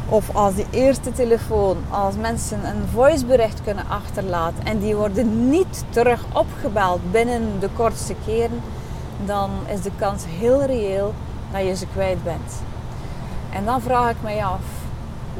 of 0.09 0.35
als 0.35 0.55
die 0.55 0.67
eerste 0.71 1.13
telefoon, 1.13 1.77
als 1.91 2.15
mensen 2.17 2.65
een 2.65 2.89
voicebericht 2.93 3.63
kunnen 3.63 3.89
achterlaten 3.89 4.65
en 4.65 4.79
die 4.79 4.97
worden 4.97 5.51
niet 5.51 5.85
terug 5.91 6.25
opgebeld 6.33 7.11
binnen 7.11 7.61
de 7.61 7.69
kortste 7.77 8.15
keren, 8.27 8.61
dan 9.27 9.51
is 9.67 9.81
de 9.83 9.91
kans 9.99 10.23
heel 10.27 10.63
reëel 10.63 11.15
dat 11.53 11.67
je 11.67 11.77
ze 11.77 11.87
kwijt 11.87 12.25
bent. 12.25 12.63
En 13.53 13.65
dan 13.65 13.81
vraag 13.81 14.11
ik 14.11 14.23
me 14.23 14.45
af, 14.45 14.61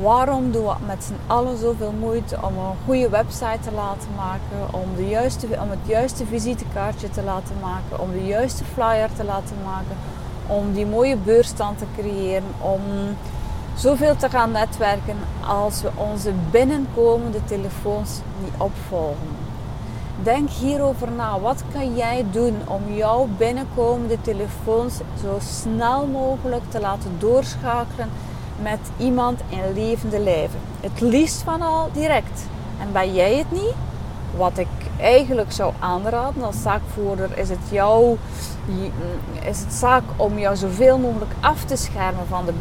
Waarom 0.03 0.53
doen 0.53 0.65
we 0.65 0.75
met 0.87 1.05
z'n 1.05 1.33
allen 1.33 1.59
zoveel 1.59 1.93
moeite 2.01 2.37
om 2.43 2.59
een 2.59 2.77
goede 2.85 3.09
website 3.09 3.59
te 3.61 3.73
laten 3.73 4.09
maken, 4.17 4.81
om, 4.81 4.97
de 4.97 5.09
juiste, 5.09 5.47
om 5.47 5.71
het 5.71 5.79
juiste 5.85 6.27
visitekaartje 6.27 7.11
te 7.11 7.23
laten 7.23 7.55
maken, 7.61 8.01
om 8.01 8.13
de 8.13 8.25
juiste 8.25 8.65
flyer 8.65 9.09
te 9.17 9.25
laten 9.25 9.57
maken, 9.65 9.97
om 10.47 10.73
die 10.73 10.87
mooie 10.87 11.17
beurstand 11.17 11.79
te 11.79 11.85
creëren, 11.97 12.45
om 12.59 12.81
zoveel 13.79 14.17
te 14.17 14.29
gaan 14.29 14.51
netwerken 14.51 15.17
als 15.47 15.83
we 15.83 15.91
onze 15.95 16.33
binnenkomende 16.51 17.45
telefoons 17.45 18.21
niet 18.43 18.53
opvolgen. 18.57 19.37
Denk 20.23 20.51
hierover 20.51 21.11
na. 21.11 21.41
Wat 21.41 21.63
kan 21.73 21.97
jij 21.97 22.25
doen 22.31 22.57
om 22.65 22.95
jouw 22.95 23.29
binnenkomende 23.37 24.21
telefoons 24.21 24.95
zo 25.23 25.39
snel 25.41 26.07
mogelijk 26.07 26.63
te 26.69 26.81
laten 26.81 27.17
doorschakelen 27.19 28.11
met 28.63 28.79
iemand 28.97 29.41
in 29.49 29.73
levende 29.75 30.21
leven? 30.21 30.61
Het 30.81 31.01
liefst 31.01 31.43
van 31.43 31.63
al 31.63 31.89
direct. 31.93 32.47
En 32.81 32.93
ben 32.93 33.15
jij 33.15 33.35
het 33.35 33.51
niet? 33.51 33.75
Wat 34.39 34.59
ik 34.59 34.69
eigenlijk 35.01 35.53
zou 35.53 35.73
aanraden 35.79 36.43
als 36.43 36.63
zaakvoerder 36.63 37.39
is 37.39 37.49
het 37.49 37.59
jouw 37.71 38.17
is 39.45 39.61
het 39.61 39.73
zaak 39.73 40.03
om 40.17 40.39
jou 40.39 40.57
zoveel 40.57 40.99
mogelijk 40.99 41.31
af 41.41 41.65
te 41.65 41.77
schermen 41.77 42.27
van 42.29 42.45
de 42.47 42.53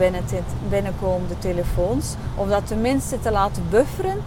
binnenkomende 0.70 1.40
telefoons. 1.40 2.16
Of 2.36 2.48
dat 2.48 2.68
tenminste 2.68 3.20
te 3.20 3.32
laten 3.32 3.64
bufferen, 3.70 4.18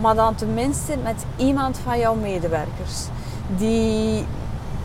maar 0.00 0.14
dan 0.14 0.34
tenminste 0.34 0.96
met 1.02 1.24
iemand 1.36 1.78
van 1.78 1.98
jouw 1.98 2.14
medewerkers. 2.14 3.06
Die 3.56 4.26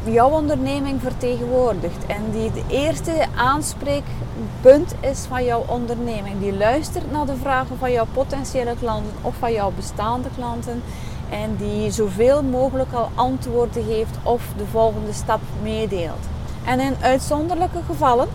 jouw 0.03 0.29
onderneming 0.29 1.01
vertegenwoordigt 1.01 2.05
en 2.05 2.31
die 2.31 2.51
de 2.51 2.63
eerste 2.67 3.25
aanspreekpunt 3.35 4.95
is 4.99 5.25
van 5.27 5.43
jouw 5.43 5.63
onderneming. 5.67 6.39
Die 6.39 6.57
luistert 6.57 7.11
naar 7.11 7.25
de 7.25 7.35
vragen 7.35 7.77
van 7.77 7.91
jouw 7.91 8.07
potentiële 8.13 8.75
klanten 8.79 9.13
of 9.21 9.35
van 9.39 9.51
jouw 9.53 9.71
bestaande 9.75 10.29
klanten 10.35 10.83
en 11.29 11.55
die 11.55 11.91
zoveel 11.91 12.43
mogelijk 12.43 12.93
al 12.93 13.09
antwoorden 13.15 13.83
geeft 13.83 14.17
of 14.23 14.43
de 14.57 14.65
volgende 14.65 15.13
stap 15.13 15.39
meedeelt. 15.61 16.27
En 16.65 16.79
in 16.79 16.95
uitzonderlijke 17.01 17.79
gevallen, 17.85 18.27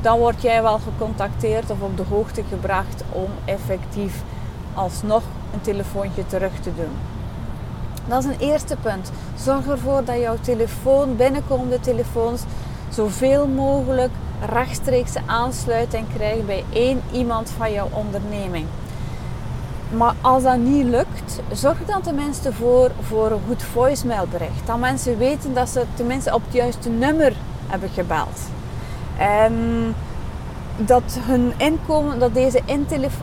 dan 0.00 0.18
word 0.18 0.42
jij 0.42 0.62
wel 0.62 0.78
gecontacteerd 0.78 1.70
of 1.70 1.80
op 1.80 1.96
de 1.96 2.04
hoogte 2.08 2.42
gebracht 2.48 3.02
om 3.12 3.28
effectief 3.44 4.22
alsnog 4.74 5.22
een 5.52 5.60
telefoontje 5.60 6.26
terug 6.26 6.52
te 6.60 6.74
doen. 6.74 6.92
Dat 8.08 8.24
is 8.24 8.30
een 8.30 8.48
eerste 8.48 8.76
punt. 8.82 9.10
Zorg 9.36 9.66
ervoor 9.66 10.04
dat 10.04 10.20
jouw 10.20 10.36
telefoon, 10.40 11.16
binnenkomende 11.16 11.80
telefoons, 11.80 12.42
zoveel 12.88 13.46
mogelijk 13.46 14.10
rechtstreekse 14.52 15.20
aansluiting 15.26 16.06
krijgt 16.14 16.46
bij 16.46 16.64
één 16.72 17.02
iemand 17.12 17.50
van 17.50 17.72
jouw 17.72 17.88
onderneming. 17.92 18.66
Maar 19.90 20.14
als 20.20 20.42
dat 20.42 20.58
niet 20.58 20.84
lukt, 20.84 21.40
zorg 21.52 21.78
dan 21.86 22.02
tenminste 22.02 22.52
voor, 22.52 22.90
voor 23.00 23.30
een 23.30 23.40
goed 23.46 23.62
voicemailbericht. 23.62 24.66
Dat 24.66 24.78
mensen 24.78 25.18
weten 25.18 25.54
dat 25.54 25.68
ze 25.68 25.84
tenminste 25.94 26.34
op 26.34 26.42
het 26.44 26.54
juiste 26.54 26.88
nummer 26.88 27.32
hebben 27.66 27.88
gebeld. 27.88 28.40
En 29.18 29.54
dat, 30.76 31.18
hun 31.20 31.52
inkomen, 31.56 32.18
dat 32.18 32.34
deze 32.34 32.62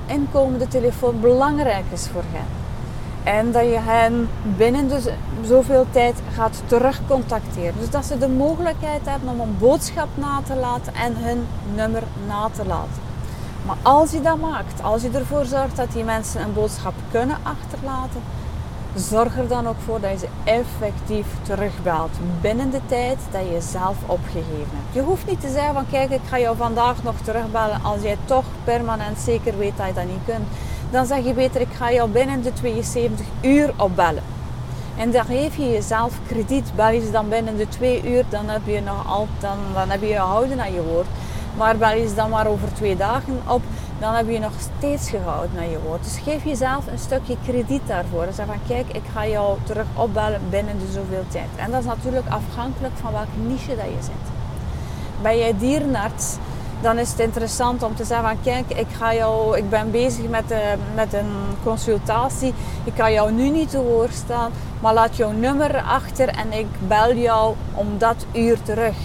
inkomende 0.05 0.67
telefoon 0.67 1.19
belangrijk 1.19 1.85
is 1.91 2.07
voor 2.07 2.23
hen. 2.31 2.61
En 3.23 3.51
dat 3.51 3.63
je 3.63 3.79
hen 3.79 4.29
binnen 4.57 4.87
dus 4.87 5.03
zoveel 5.45 5.85
tijd 5.91 6.15
gaat 6.33 6.61
terugcontacteren. 6.65 7.73
Dus 7.79 7.89
dat 7.89 8.05
ze 8.05 8.17
de 8.17 8.27
mogelijkheid 8.27 9.01
hebben 9.05 9.29
om 9.29 9.39
een 9.39 9.57
boodschap 9.59 10.07
na 10.13 10.41
te 10.45 10.55
laten 10.55 10.93
en 10.93 11.15
hun 11.17 11.45
nummer 11.75 12.03
na 12.27 12.49
te 12.55 12.65
laten. 12.65 13.02
Maar 13.65 13.77
als 13.81 14.11
je 14.11 14.21
dat 14.21 14.39
maakt, 14.39 14.83
als 14.83 15.01
je 15.01 15.09
ervoor 15.09 15.45
zorgt 15.45 15.75
dat 15.75 15.91
die 15.91 16.03
mensen 16.03 16.41
een 16.41 16.53
boodschap 16.53 16.93
kunnen 17.11 17.37
achterlaten, 17.43 18.21
zorg 18.95 19.37
er 19.37 19.47
dan 19.47 19.67
ook 19.67 19.79
voor 19.85 19.99
dat 19.99 20.11
je 20.11 20.17
ze 20.17 20.27
effectief 20.43 21.25
terugbelt 21.41 22.11
binnen 22.41 22.71
de 22.71 22.79
tijd 22.85 23.17
dat 23.31 23.41
je 23.41 23.61
zelf 23.61 23.95
opgegeven 24.05 24.71
hebt. 24.71 24.93
Je 24.93 25.01
hoeft 25.01 25.27
niet 25.27 25.41
te 25.41 25.49
zeggen 25.49 25.73
van 25.73 25.85
kijk, 25.91 26.09
ik 26.09 26.21
ga 26.29 26.39
jou 26.39 26.57
vandaag 26.57 27.03
nog 27.03 27.15
terugbellen 27.23 27.83
als 27.83 28.01
jij 28.01 28.17
toch 28.25 28.45
permanent 28.63 29.17
zeker 29.19 29.57
weet 29.57 29.77
dat 29.77 29.87
je 29.87 29.93
dat 29.93 30.05
niet 30.05 30.25
kunt. 30.25 30.47
Dan 30.91 31.05
zeg 31.05 31.25
je 31.25 31.33
beter, 31.33 31.61
ik 31.61 31.73
ga 31.73 31.91
jou 31.91 32.09
binnen 32.09 32.41
de 32.41 32.53
72 32.53 33.25
uur 33.41 33.73
opbellen. 33.77 34.23
En 34.97 35.11
daar 35.11 35.25
geef 35.25 35.55
je 35.55 35.69
jezelf 35.69 36.13
krediet. 36.27 36.71
Bel 36.75 36.89
je 36.89 37.05
ze 37.05 37.11
dan 37.11 37.29
binnen 37.29 37.57
de 37.57 37.67
twee 37.67 38.11
uur, 38.11 38.23
dan 38.29 38.49
heb 38.49 38.61
je 38.65 38.81
nog 38.81 39.07
al, 39.07 39.27
dan, 39.39 39.57
dan 39.73 39.89
heb 39.89 40.01
je 40.01 40.07
je 40.07 40.17
houden 40.17 40.59
aan 40.59 40.73
je 40.73 40.83
woord. 40.83 41.07
Maar 41.57 41.77
bel 41.77 41.95
je 41.95 42.13
dan 42.15 42.29
maar 42.29 42.47
over 42.47 42.73
twee 42.73 42.95
dagen 42.95 43.41
op, 43.47 43.61
dan 43.99 44.13
heb 44.13 44.29
je 44.29 44.39
nog 44.39 44.51
steeds 44.77 45.09
gehouden 45.09 45.55
naar 45.55 45.69
je 45.69 45.79
woord. 45.79 46.03
Dus 46.03 46.17
geef 46.23 46.43
jezelf 46.43 46.87
een 46.87 46.99
stukje 46.99 47.37
krediet 47.45 47.87
daarvoor. 47.87 48.27
Zeg 48.33 48.45
van 48.45 48.59
kijk, 48.67 48.85
ik 48.93 49.03
ga 49.13 49.27
jou 49.27 49.57
terug 49.63 49.85
opbellen 49.93 50.41
binnen 50.49 50.79
de 50.79 50.91
zoveel 50.91 51.25
tijd. 51.27 51.49
En 51.55 51.71
dat 51.71 51.79
is 51.79 51.85
natuurlijk 51.85 52.25
afhankelijk 52.29 52.93
van 53.01 53.11
welke 53.11 53.37
niche 53.47 53.75
dat 53.75 53.85
je 53.85 54.01
zit. 54.03 54.31
Ben 55.21 55.37
jij 55.37 55.55
dierenarts, 55.57 56.35
dan 56.81 56.97
is 56.97 57.09
het 57.09 57.19
interessant 57.19 57.83
om 57.83 57.95
te 57.95 58.03
zeggen 58.03 58.27
van 58.27 58.37
kijk, 58.43 58.79
ik, 58.79 58.87
ga 58.97 59.13
jou, 59.13 59.57
ik 59.57 59.69
ben 59.69 59.91
bezig 59.91 60.29
met, 60.29 60.51
uh, 60.51 60.57
met 60.95 61.13
een 61.13 61.31
consultatie. 61.63 62.53
Ik 62.83 62.93
kan 62.93 63.11
jou 63.11 63.31
nu 63.31 63.49
niet 63.49 63.69
te 63.69 63.81
woord 63.81 64.13
staan, 64.13 64.51
maar 64.79 64.93
laat 64.93 65.15
jouw 65.15 65.31
nummer 65.31 65.81
achter 65.81 66.27
en 66.27 66.53
ik 66.53 66.67
bel 66.87 67.15
jou 67.15 67.55
om 67.73 67.87
dat 67.97 68.25
uur 68.33 68.61
terug 68.61 68.95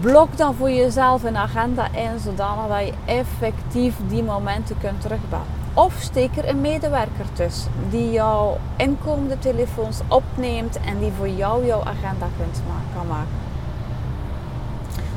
blok 0.00 0.36
dan 0.36 0.54
voor 0.54 0.70
jezelf 0.70 1.24
een 1.24 1.36
agenda 1.36 1.88
in, 1.92 2.18
zodanig 2.22 2.68
dat 2.68 2.86
je 2.86 2.92
effectief 3.04 3.94
die 4.08 4.22
momenten 4.22 4.78
kunt 4.78 5.00
terugbellen. 5.00 5.46
Of 5.74 5.94
steek 5.98 6.36
er 6.36 6.48
een 6.48 6.60
medewerker 6.60 7.26
tussen 7.32 7.72
die 7.90 8.10
jouw 8.10 8.58
inkomende 8.76 9.38
telefoons 9.38 10.00
opneemt 10.08 10.78
en 10.80 10.98
die 10.98 11.12
voor 11.16 11.28
jou 11.28 11.66
jouw 11.66 11.82
agenda 11.82 12.26
kunt 12.36 12.62
kan 12.94 13.06
maken. 13.06 13.46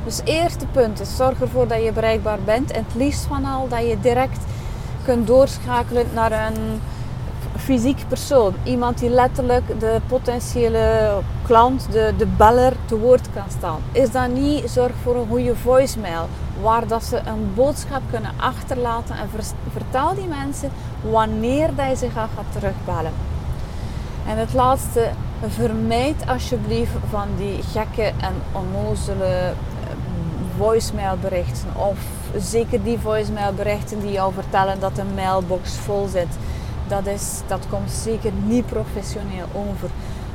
Dus 0.04 0.22
eerste 0.24 0.66
punt 0.66 1.00
is 1.00 1.16
zorg 1.16 1.42
ervoor 1.42 1.68
dat 1.68 1.84
je 1.84 1.92
bereikbaar 1.92 2.40
bent 2.46 2.72
en 2.72 2.84
het 2.84 2.96
liefst 2.96 3.26
van 3.26 3.46
al 3.46 3.68
dat 3.68 3.88
je 3.88 4.00
direct 4.00 4.40
kunt 5.04 5.28
doorschakelen 5.28 6.06
naar 6.14 6.32
een 6.32 6.82
fysiek 7.62 8.08
persoon. 8.08 8.54
Iemand 8.64 9.00
die 9.00 9.10
letterlijk 9.10 9.80
de 9.80 10.00
potentiële 10.08 11.14
klant, 11.46 11.92
de, 11.92 12.14
de 12.18 12.26
beller, 12.26 12.74
te 12.86 12.98
woord 12.98 13.28
kan 13.34 13.50
staan. 13.58 13.80
Is 13.92 14.12
dat 14.12 14.28
niet, 14.28 14.70
zorg 14.70 14.92
voor 15.04 15.16
een 15.16 15.28
goede 15.28 15.56
voicemail. 15.56 16.28
Waar 16.62 16.88
dat 16.88 17.04
ze 17.04 17.18
een 17.18 17.52
boodschap 17.56 18.02
kunnen 18.10 18.32
achterlaten 18.38 19.16
en 19.16 19.30
vertel 19.72 20.16
die 20.16 20.28
mensen 20.28 20.72
wanneer 21.10 21.76
dat 21.76 21.98
ze 21.98 22.10
gaan, 22.10 22.30
gaan 22.36 22.46
terugbellen. 22.60 23.12
En 24.28 24.38
het 24.38 24.54
laatste, 24.54 25.10
vermijd 25.48 26.24
alsjeblieft 26.28 26.92
van 27.10 27.28
die 27.38 27.64
gekke 27.72 28.04
en 28.04 28.34
onnozele 28.52 29.26
eh, 29.26 29.54
voicemailberichten. 30.58 31.68
Of 31.76 31.98
zeker 32.38 32.84
die 32.84 33.00
voicemailberichten 33.00 34.00
die 34.00 34.12
jou 34.12 34.34
vertellen 34.34 34.80
dat 34.80 34.98
een 34.98 35.14
mailbox 35.16 35.76
vol 35.76 36.08
zit 36.08 36.38
dat, 36.92 37.06
is, 37.06 37.42
dat 37.48 37.66
komt 37.70 37.92
zeker 37.92 38.32
niet 38.46 38.66
professioneel 38.66 39.46
over. 39.54 39.90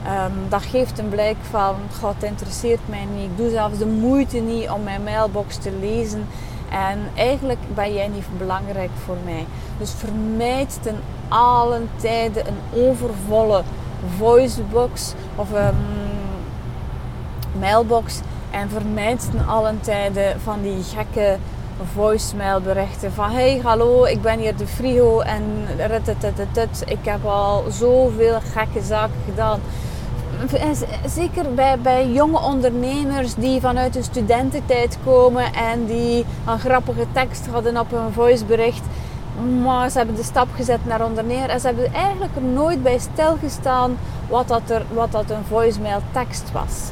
Um, 0.07 0.49
dat 0.49 0.63
geeft 0.63 0.99
een 0.99 1.09
blijk 1.09 1.37
van, 1.51 1.75
het 2.01 2.23
interesseert 2.23 2.89
mij 2.89 3.07
niet. 3.15 3.31
Ik 3.31 3.37
doe 3.37 3.51
zelfs 3.51 3.79
de 3.79 3.87
moeite 3.87 4.39
niet 4.39 4.71
om 4.71 4.83
mijn 4.83 5.03
mailbox 5.03 5.57
te 5.57 5.73
lezen. 5.81 6.27
En 6.71 6.99
eigenlijk 7.15 7.59
ben 7.75 7.95
jij 7.95 8.09
niet 8.09 8.25
belangrijk 8.39 8.91
voor 9.05 9.17
mij. 9.25 9.47
Dus 9.79 9.91
vermijd 9.91 10.79
ten 10.83 10.97
allen 11.29 11.89
tijden 11.97 12.47
een 12.47 12.83
overvolle 12.89 13.63
voicebox 14.17 15.15
of 15.35 15.53
een 15.53 15.75
mailbox. 17.59 18.21
En 18.51 18.69
vermijd 18.69 19.29
ten 19.31 19.47
allen 19.47 19.81
tijden 19.81 20.41
van 20.41 20.63
die 20.63 20.83
gekke 20.83 21.37
voicemail 21.85 22.61
berichten 22.61 23.13
van 23.13 23.31
hey 23.31 23.61
hallo 23.63 24.05
ik 24.05 24.23
ben 24.23 24.39
hier 24.39 24.57
de 24.57 24.67
frigo 24.67 25.21
en 25.21 25.43
ik 26.87 26.99
heb 27.03 27.25
al 27.25 27.65
zoveel 27.71 28.41
gekke 28.53 28.83
zaken 28.83 29.21
gedaan. 29.25 29.61
Zeker 31.07 31.55
bij, 31.55 31.79
bij 31.79 32.09
jonge 32.09 32.41
ondernemers 32.41 33.35
die 33.35 33.61
vanuit 33.61 33.93
de 33.93 34.03
studententijd 34.03 34.99
komen 35.05 35.53
en 35.53 35.87
die 35.87 36.25
een 36.47 36.59
grappige 36.59 37.07
tekst 37.13 37.47
hadden 37.47 37.81
op 37.81 37.91
hun 37.91 38.13
voicebericht. 38.13 38.83
Maar 39.63 39.91
ze 39.91 39.99
hebben 39.99 40.17
de 40.17 40.23
stap 40.23 40.49
gezet 40.55 40.87
naar 40.87 41.05
ondernemer 41.05 41.49
en 41.49 41.61
ze 41.61 41.67
hebben 41.67 41.93
eigenlijk 41.93 42.37
er 42.37 42.43
nooit 42.43 42.83
bij 42.83 42.99
stilgestaan 42.99 43.99
wat 44.29 44.49
dat, 44.49 44.71
er, 44.71 44.83
wat 44.95 45.13
dat 45.13 45.31
een 45.31 45.45
voicemail 45.49 46.03
tekst 46.13 46.53
was. 46.53 46.91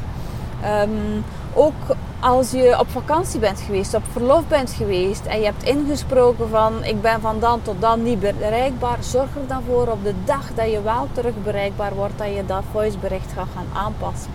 Um, 0.83 1.23
ook 1.53 1.95
als 2.25 2.51
je 2.51 2.79
op 2.79 2.89
vakantie 2.89 3.39
bent 3.39 3.61
geweest, 3.61 3.93
op 3.93 4.03
verlof 4.11 4.47
bent 4.47 4.71
geweest 4.71 5.25
en 5.25 5.39
je 5.39 5.45
hebt 5.45 5.63
ingesproken 5.63 6.49
van 6.49 6.83
ik 6.83 7.01
ben 7.01 7.21
van 7.21 7.39
dan 7.39 7.61
tot 7.61 7.81
dan 7.81 8.03
niet 8.03 8.19
bereikbaar, 8.19 8.97
zorg 8.99 9.35
er 9.35 9.47
dan 9.47 9.61
voor 9.67 9.87
op 9.87 10.03
de 10.03 10.13
dag 10.23 10.53
dat 10.55 10.71
je 10.71 10.81
wel 10.81 11.07
terug 11.11 11.33
bereikbaar 11.43 11.95
wordt, 11.95 12.17
dat 12.17 12.27
je 12.35 12.45
dat 12.45 12.63
voicebericht 12.71 13.31
gaat 13.31 13.47
gaan 13.53 13.83
aanpassen. 13.83 14.31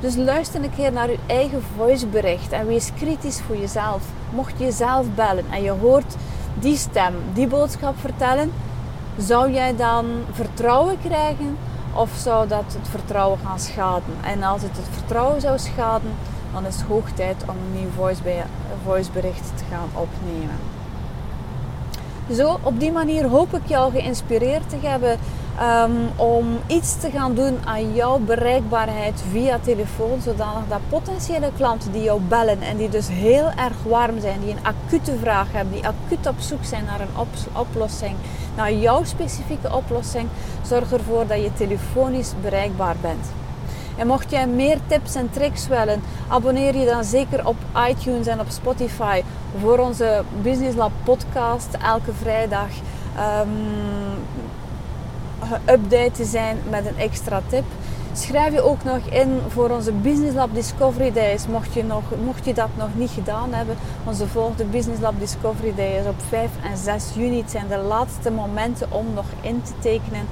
Dus 0.00 0.16
luister 0.16 0.62
een 0.62 0.74
keer 0.74 0.92
naar 0.92 1.10
je 1.10 1.18
eigen 1.26 1.62
voicebericht 1.76 2.52
en 2.52 2.66
wees 2.66 2.90
kritisch 2.96 3.40
voor 3.46 3.56
jezelf. 3.56 4.02
Mocht 4.34 4.54
je 4.56 4.72
zelf 4.72 5.06
bellen 5.14 5.44
en 5.50 5.62
je 5.62 5.70
hoort 5.70 6.14
die 6.54 6.76
stem, 6.76 7.14
die 7.32 7.46
boodschap 7.46 7.94
vertellen, 7.98 8.52
zou 9.18 9.52
jij 9.52 9.76
dan 9.76 10.06
vertrouwen 10.32 10.98
krijgen 11.04 11.56
of 11.94 12.10
zou 12.16 12.48
dat 12.48 12.64
het 12.78 12.88
vertrouwen 12.88 13.38
gaan 13.44 13.60
schaden? 13.60 14.14
En 14.22 14.42
als 14.42 14.62
het 14.62 14.76
het 14.76 14.88
vertrouwen 14.90 15.40
zou 15.40 15.58
schaden, 15.58 16.12
dan 16.52 16.66
is 16.66 16.76
het 16.76 16.84
hoog 16.84 17.10
tijd 17.14 17.42
om 17.42 17.56
een 17.56 17.80
nieuw 17.80 18.08
voicebericht 18.84 19.52
te 19.56 19.64
gaan 19.70 19.88
opnemen. 19.94 20.56
Zo, 22.32 22.58
op 22.62 22.80
die 22.80 22.92
manier 22.92 23.26
hoop 23.26 23.54
ik 23.54 23.66
jou 23.66 23.92
geïnspireerd 23.92 24.68
te 24.68 24.76
hebben 24.82 25.18
um, 25.60 26.10
om 26.16 26.58
iets 26.66 27.00
te 27.00 27.10
gaan 27.10 27.34
doen 27.34 27.58
aan 27.64 27.94
jouw 27.94 28.18
bereikbaarheid 28.18 29.22
via 29.30 29.58
telefoon, 29.58 30.20
zodanig 30.20 30.62
dat 30.68 30.80
potentiële 30.88 31.50
klanten 31.56 31.92
die 31.92 32.02
jou 32.02 32.20
bellen 32.20 32.60
en 32.62 32.76
die 32.76 32.88
dus 32.88 33.08
heel 33.08 33.50
erg 33.56 33.82
warm 33.88 34.20
zijn, 34.20 34.40
die 34.40 34.50
een 34.50 34.64
acute 34.64 35.18
vraag 35.20 35.52
hebben, 35.52 35.74
die 35.74 35.86
acuut 35.86 36.26
op 36.26 36.40
zoek 36.40 36.64
zijn 36.64 36.84
naar 36.84 37.00
een 37.00 37.26
oplossing, 37.52 38.14
naar 38.56 38.72
jouw 38.72 39.04
specifieke 39.04 39.74
oplossing, 39.74 40.28
zorg 40.66 40.92
ervoor 40.92 41.26
dat 41.26 41.42
je 41.42 41.52
telefonisch 41.52 42.32
bereikbaar 42.42 42.96
bent. 43.00 43.39
En 44.00 44.06
mocht 44.06 44.30
jij 44.30 44.46
meer 44.46 44.78
tips 44.86 45.14
en 45.14 45.30
tricks 45.30 45.68
willen, 45.68 46.02
abonneer 46.28 46.76
je 46.76 46.84
dan 46.84 47.04
zeker 47.04 47.46
op 47.46 47.56
iTunes 47.88 48.26
en 48.26 48.40
op 48.40 48.48
Spotify 48.48 49.22
voor 49.60 49.78
onze 49.78 50.22
Business 50.42 50.76
Lab 50.76 50.90
podcast 51.04 51.68
elke 51.82 52.12
vrijdag. 52.12 52.68
Um, 53.38 53.48
te 56.12 56.24
zijn 56.24 56.58
met 56.70 56.86
een 56.86 56.96
extra 56.98 57.42
tip. 57.48 57.64
Schrijf 58.12 58.52
je 58.52 58.62
ook 58.62 58.84
nog 58.84 58.98
in 59.10 59.40
voor 59.48 59.70
onze 59.70 59.92
Business 59.92 60.34
Lab 60.34 60.54
Discovery 60.54 61.12
Days, 61.12 61.46
mocht 61.46 61.74
je, 61.74 61.84
nog, 61.84 62.02
mocht 62.24 62.44
je 62.44 62.54
dat 62.54 62.68
nog 62.76 62.88
niet 62.94 63.10
gedaan 63.10 63.52
hebben. 63.52 63.76
Onze 64.04 64.26
volgende 64.26 64.64
Business 64.64 65.00
Lab 65.00 65.14
Discovery 65.18 65.74
Day 65.76 65.98
is 65.98 66.06
op 66.06 66.20
5 66.28 66.50
en 66.62 66.76
6 66.76 67.04
juni. 67.14 67.40
Het 67.40 67.50
zijn 67.50 67.68
de 67.68 67.78
laatste 67.78 68.30
momenten 68.30 68.86
om 68.90 69.06
nog 69.14 69.26
in 69.40 69.62
te 69.62 69.72
tekenen. 69.78 70.26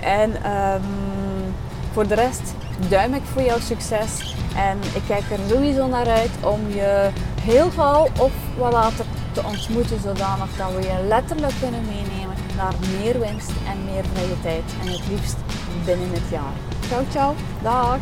En 0.00 0.30
um, 0.30 0.82
voor 1.92 2.06
de 2.06 2.14
rest 2.14 2.54
duim 2.88 3.14
ik 3.14 3.22
voor 3.32 3.42
jouw 3.42 3.58
succes. 3.58 4.36
En 4.56 4.78
ik 4.94 5.02
kijk 5.06 5.30
er 5.30 5.38
sowieso 5.48 5.86
naar 5.86 6.06
uit 6.06 6.30
om 6.40 6.60
je 6.68 7.10
heel 7.42 7.70
gauw 7.70 8.08
of 8.18 8.32
wat 8.58 8.72
later 8.72 9.04
te 9.32 9.42
ontmoeten, 9.44 10.00
zodanig 10.00 10.56
dat 10.56 10.74
we 10.74 10.82
je 10.82 11.06
letterlijk 11.08 11.54
kunnen 11.60 11.84
meenemen 11.84 12.36
naar 12.56 12.74
meer 12.98 13.20
winst 13.20 13.50
en 13.66 13.84
meer 13.84 14.04
vrije 14.12 14.40
tijd. 14.42 14.64
En 14.82 14.88
het 14.88 15.08
liefst 15.08 15.36
binnen 15.84 16.10
het 16.10 16.28
jaar. 16.30 16.54
Ciao, 16.88 17.02
ciao. 17.10 17.34
Dag. 17.62 17.98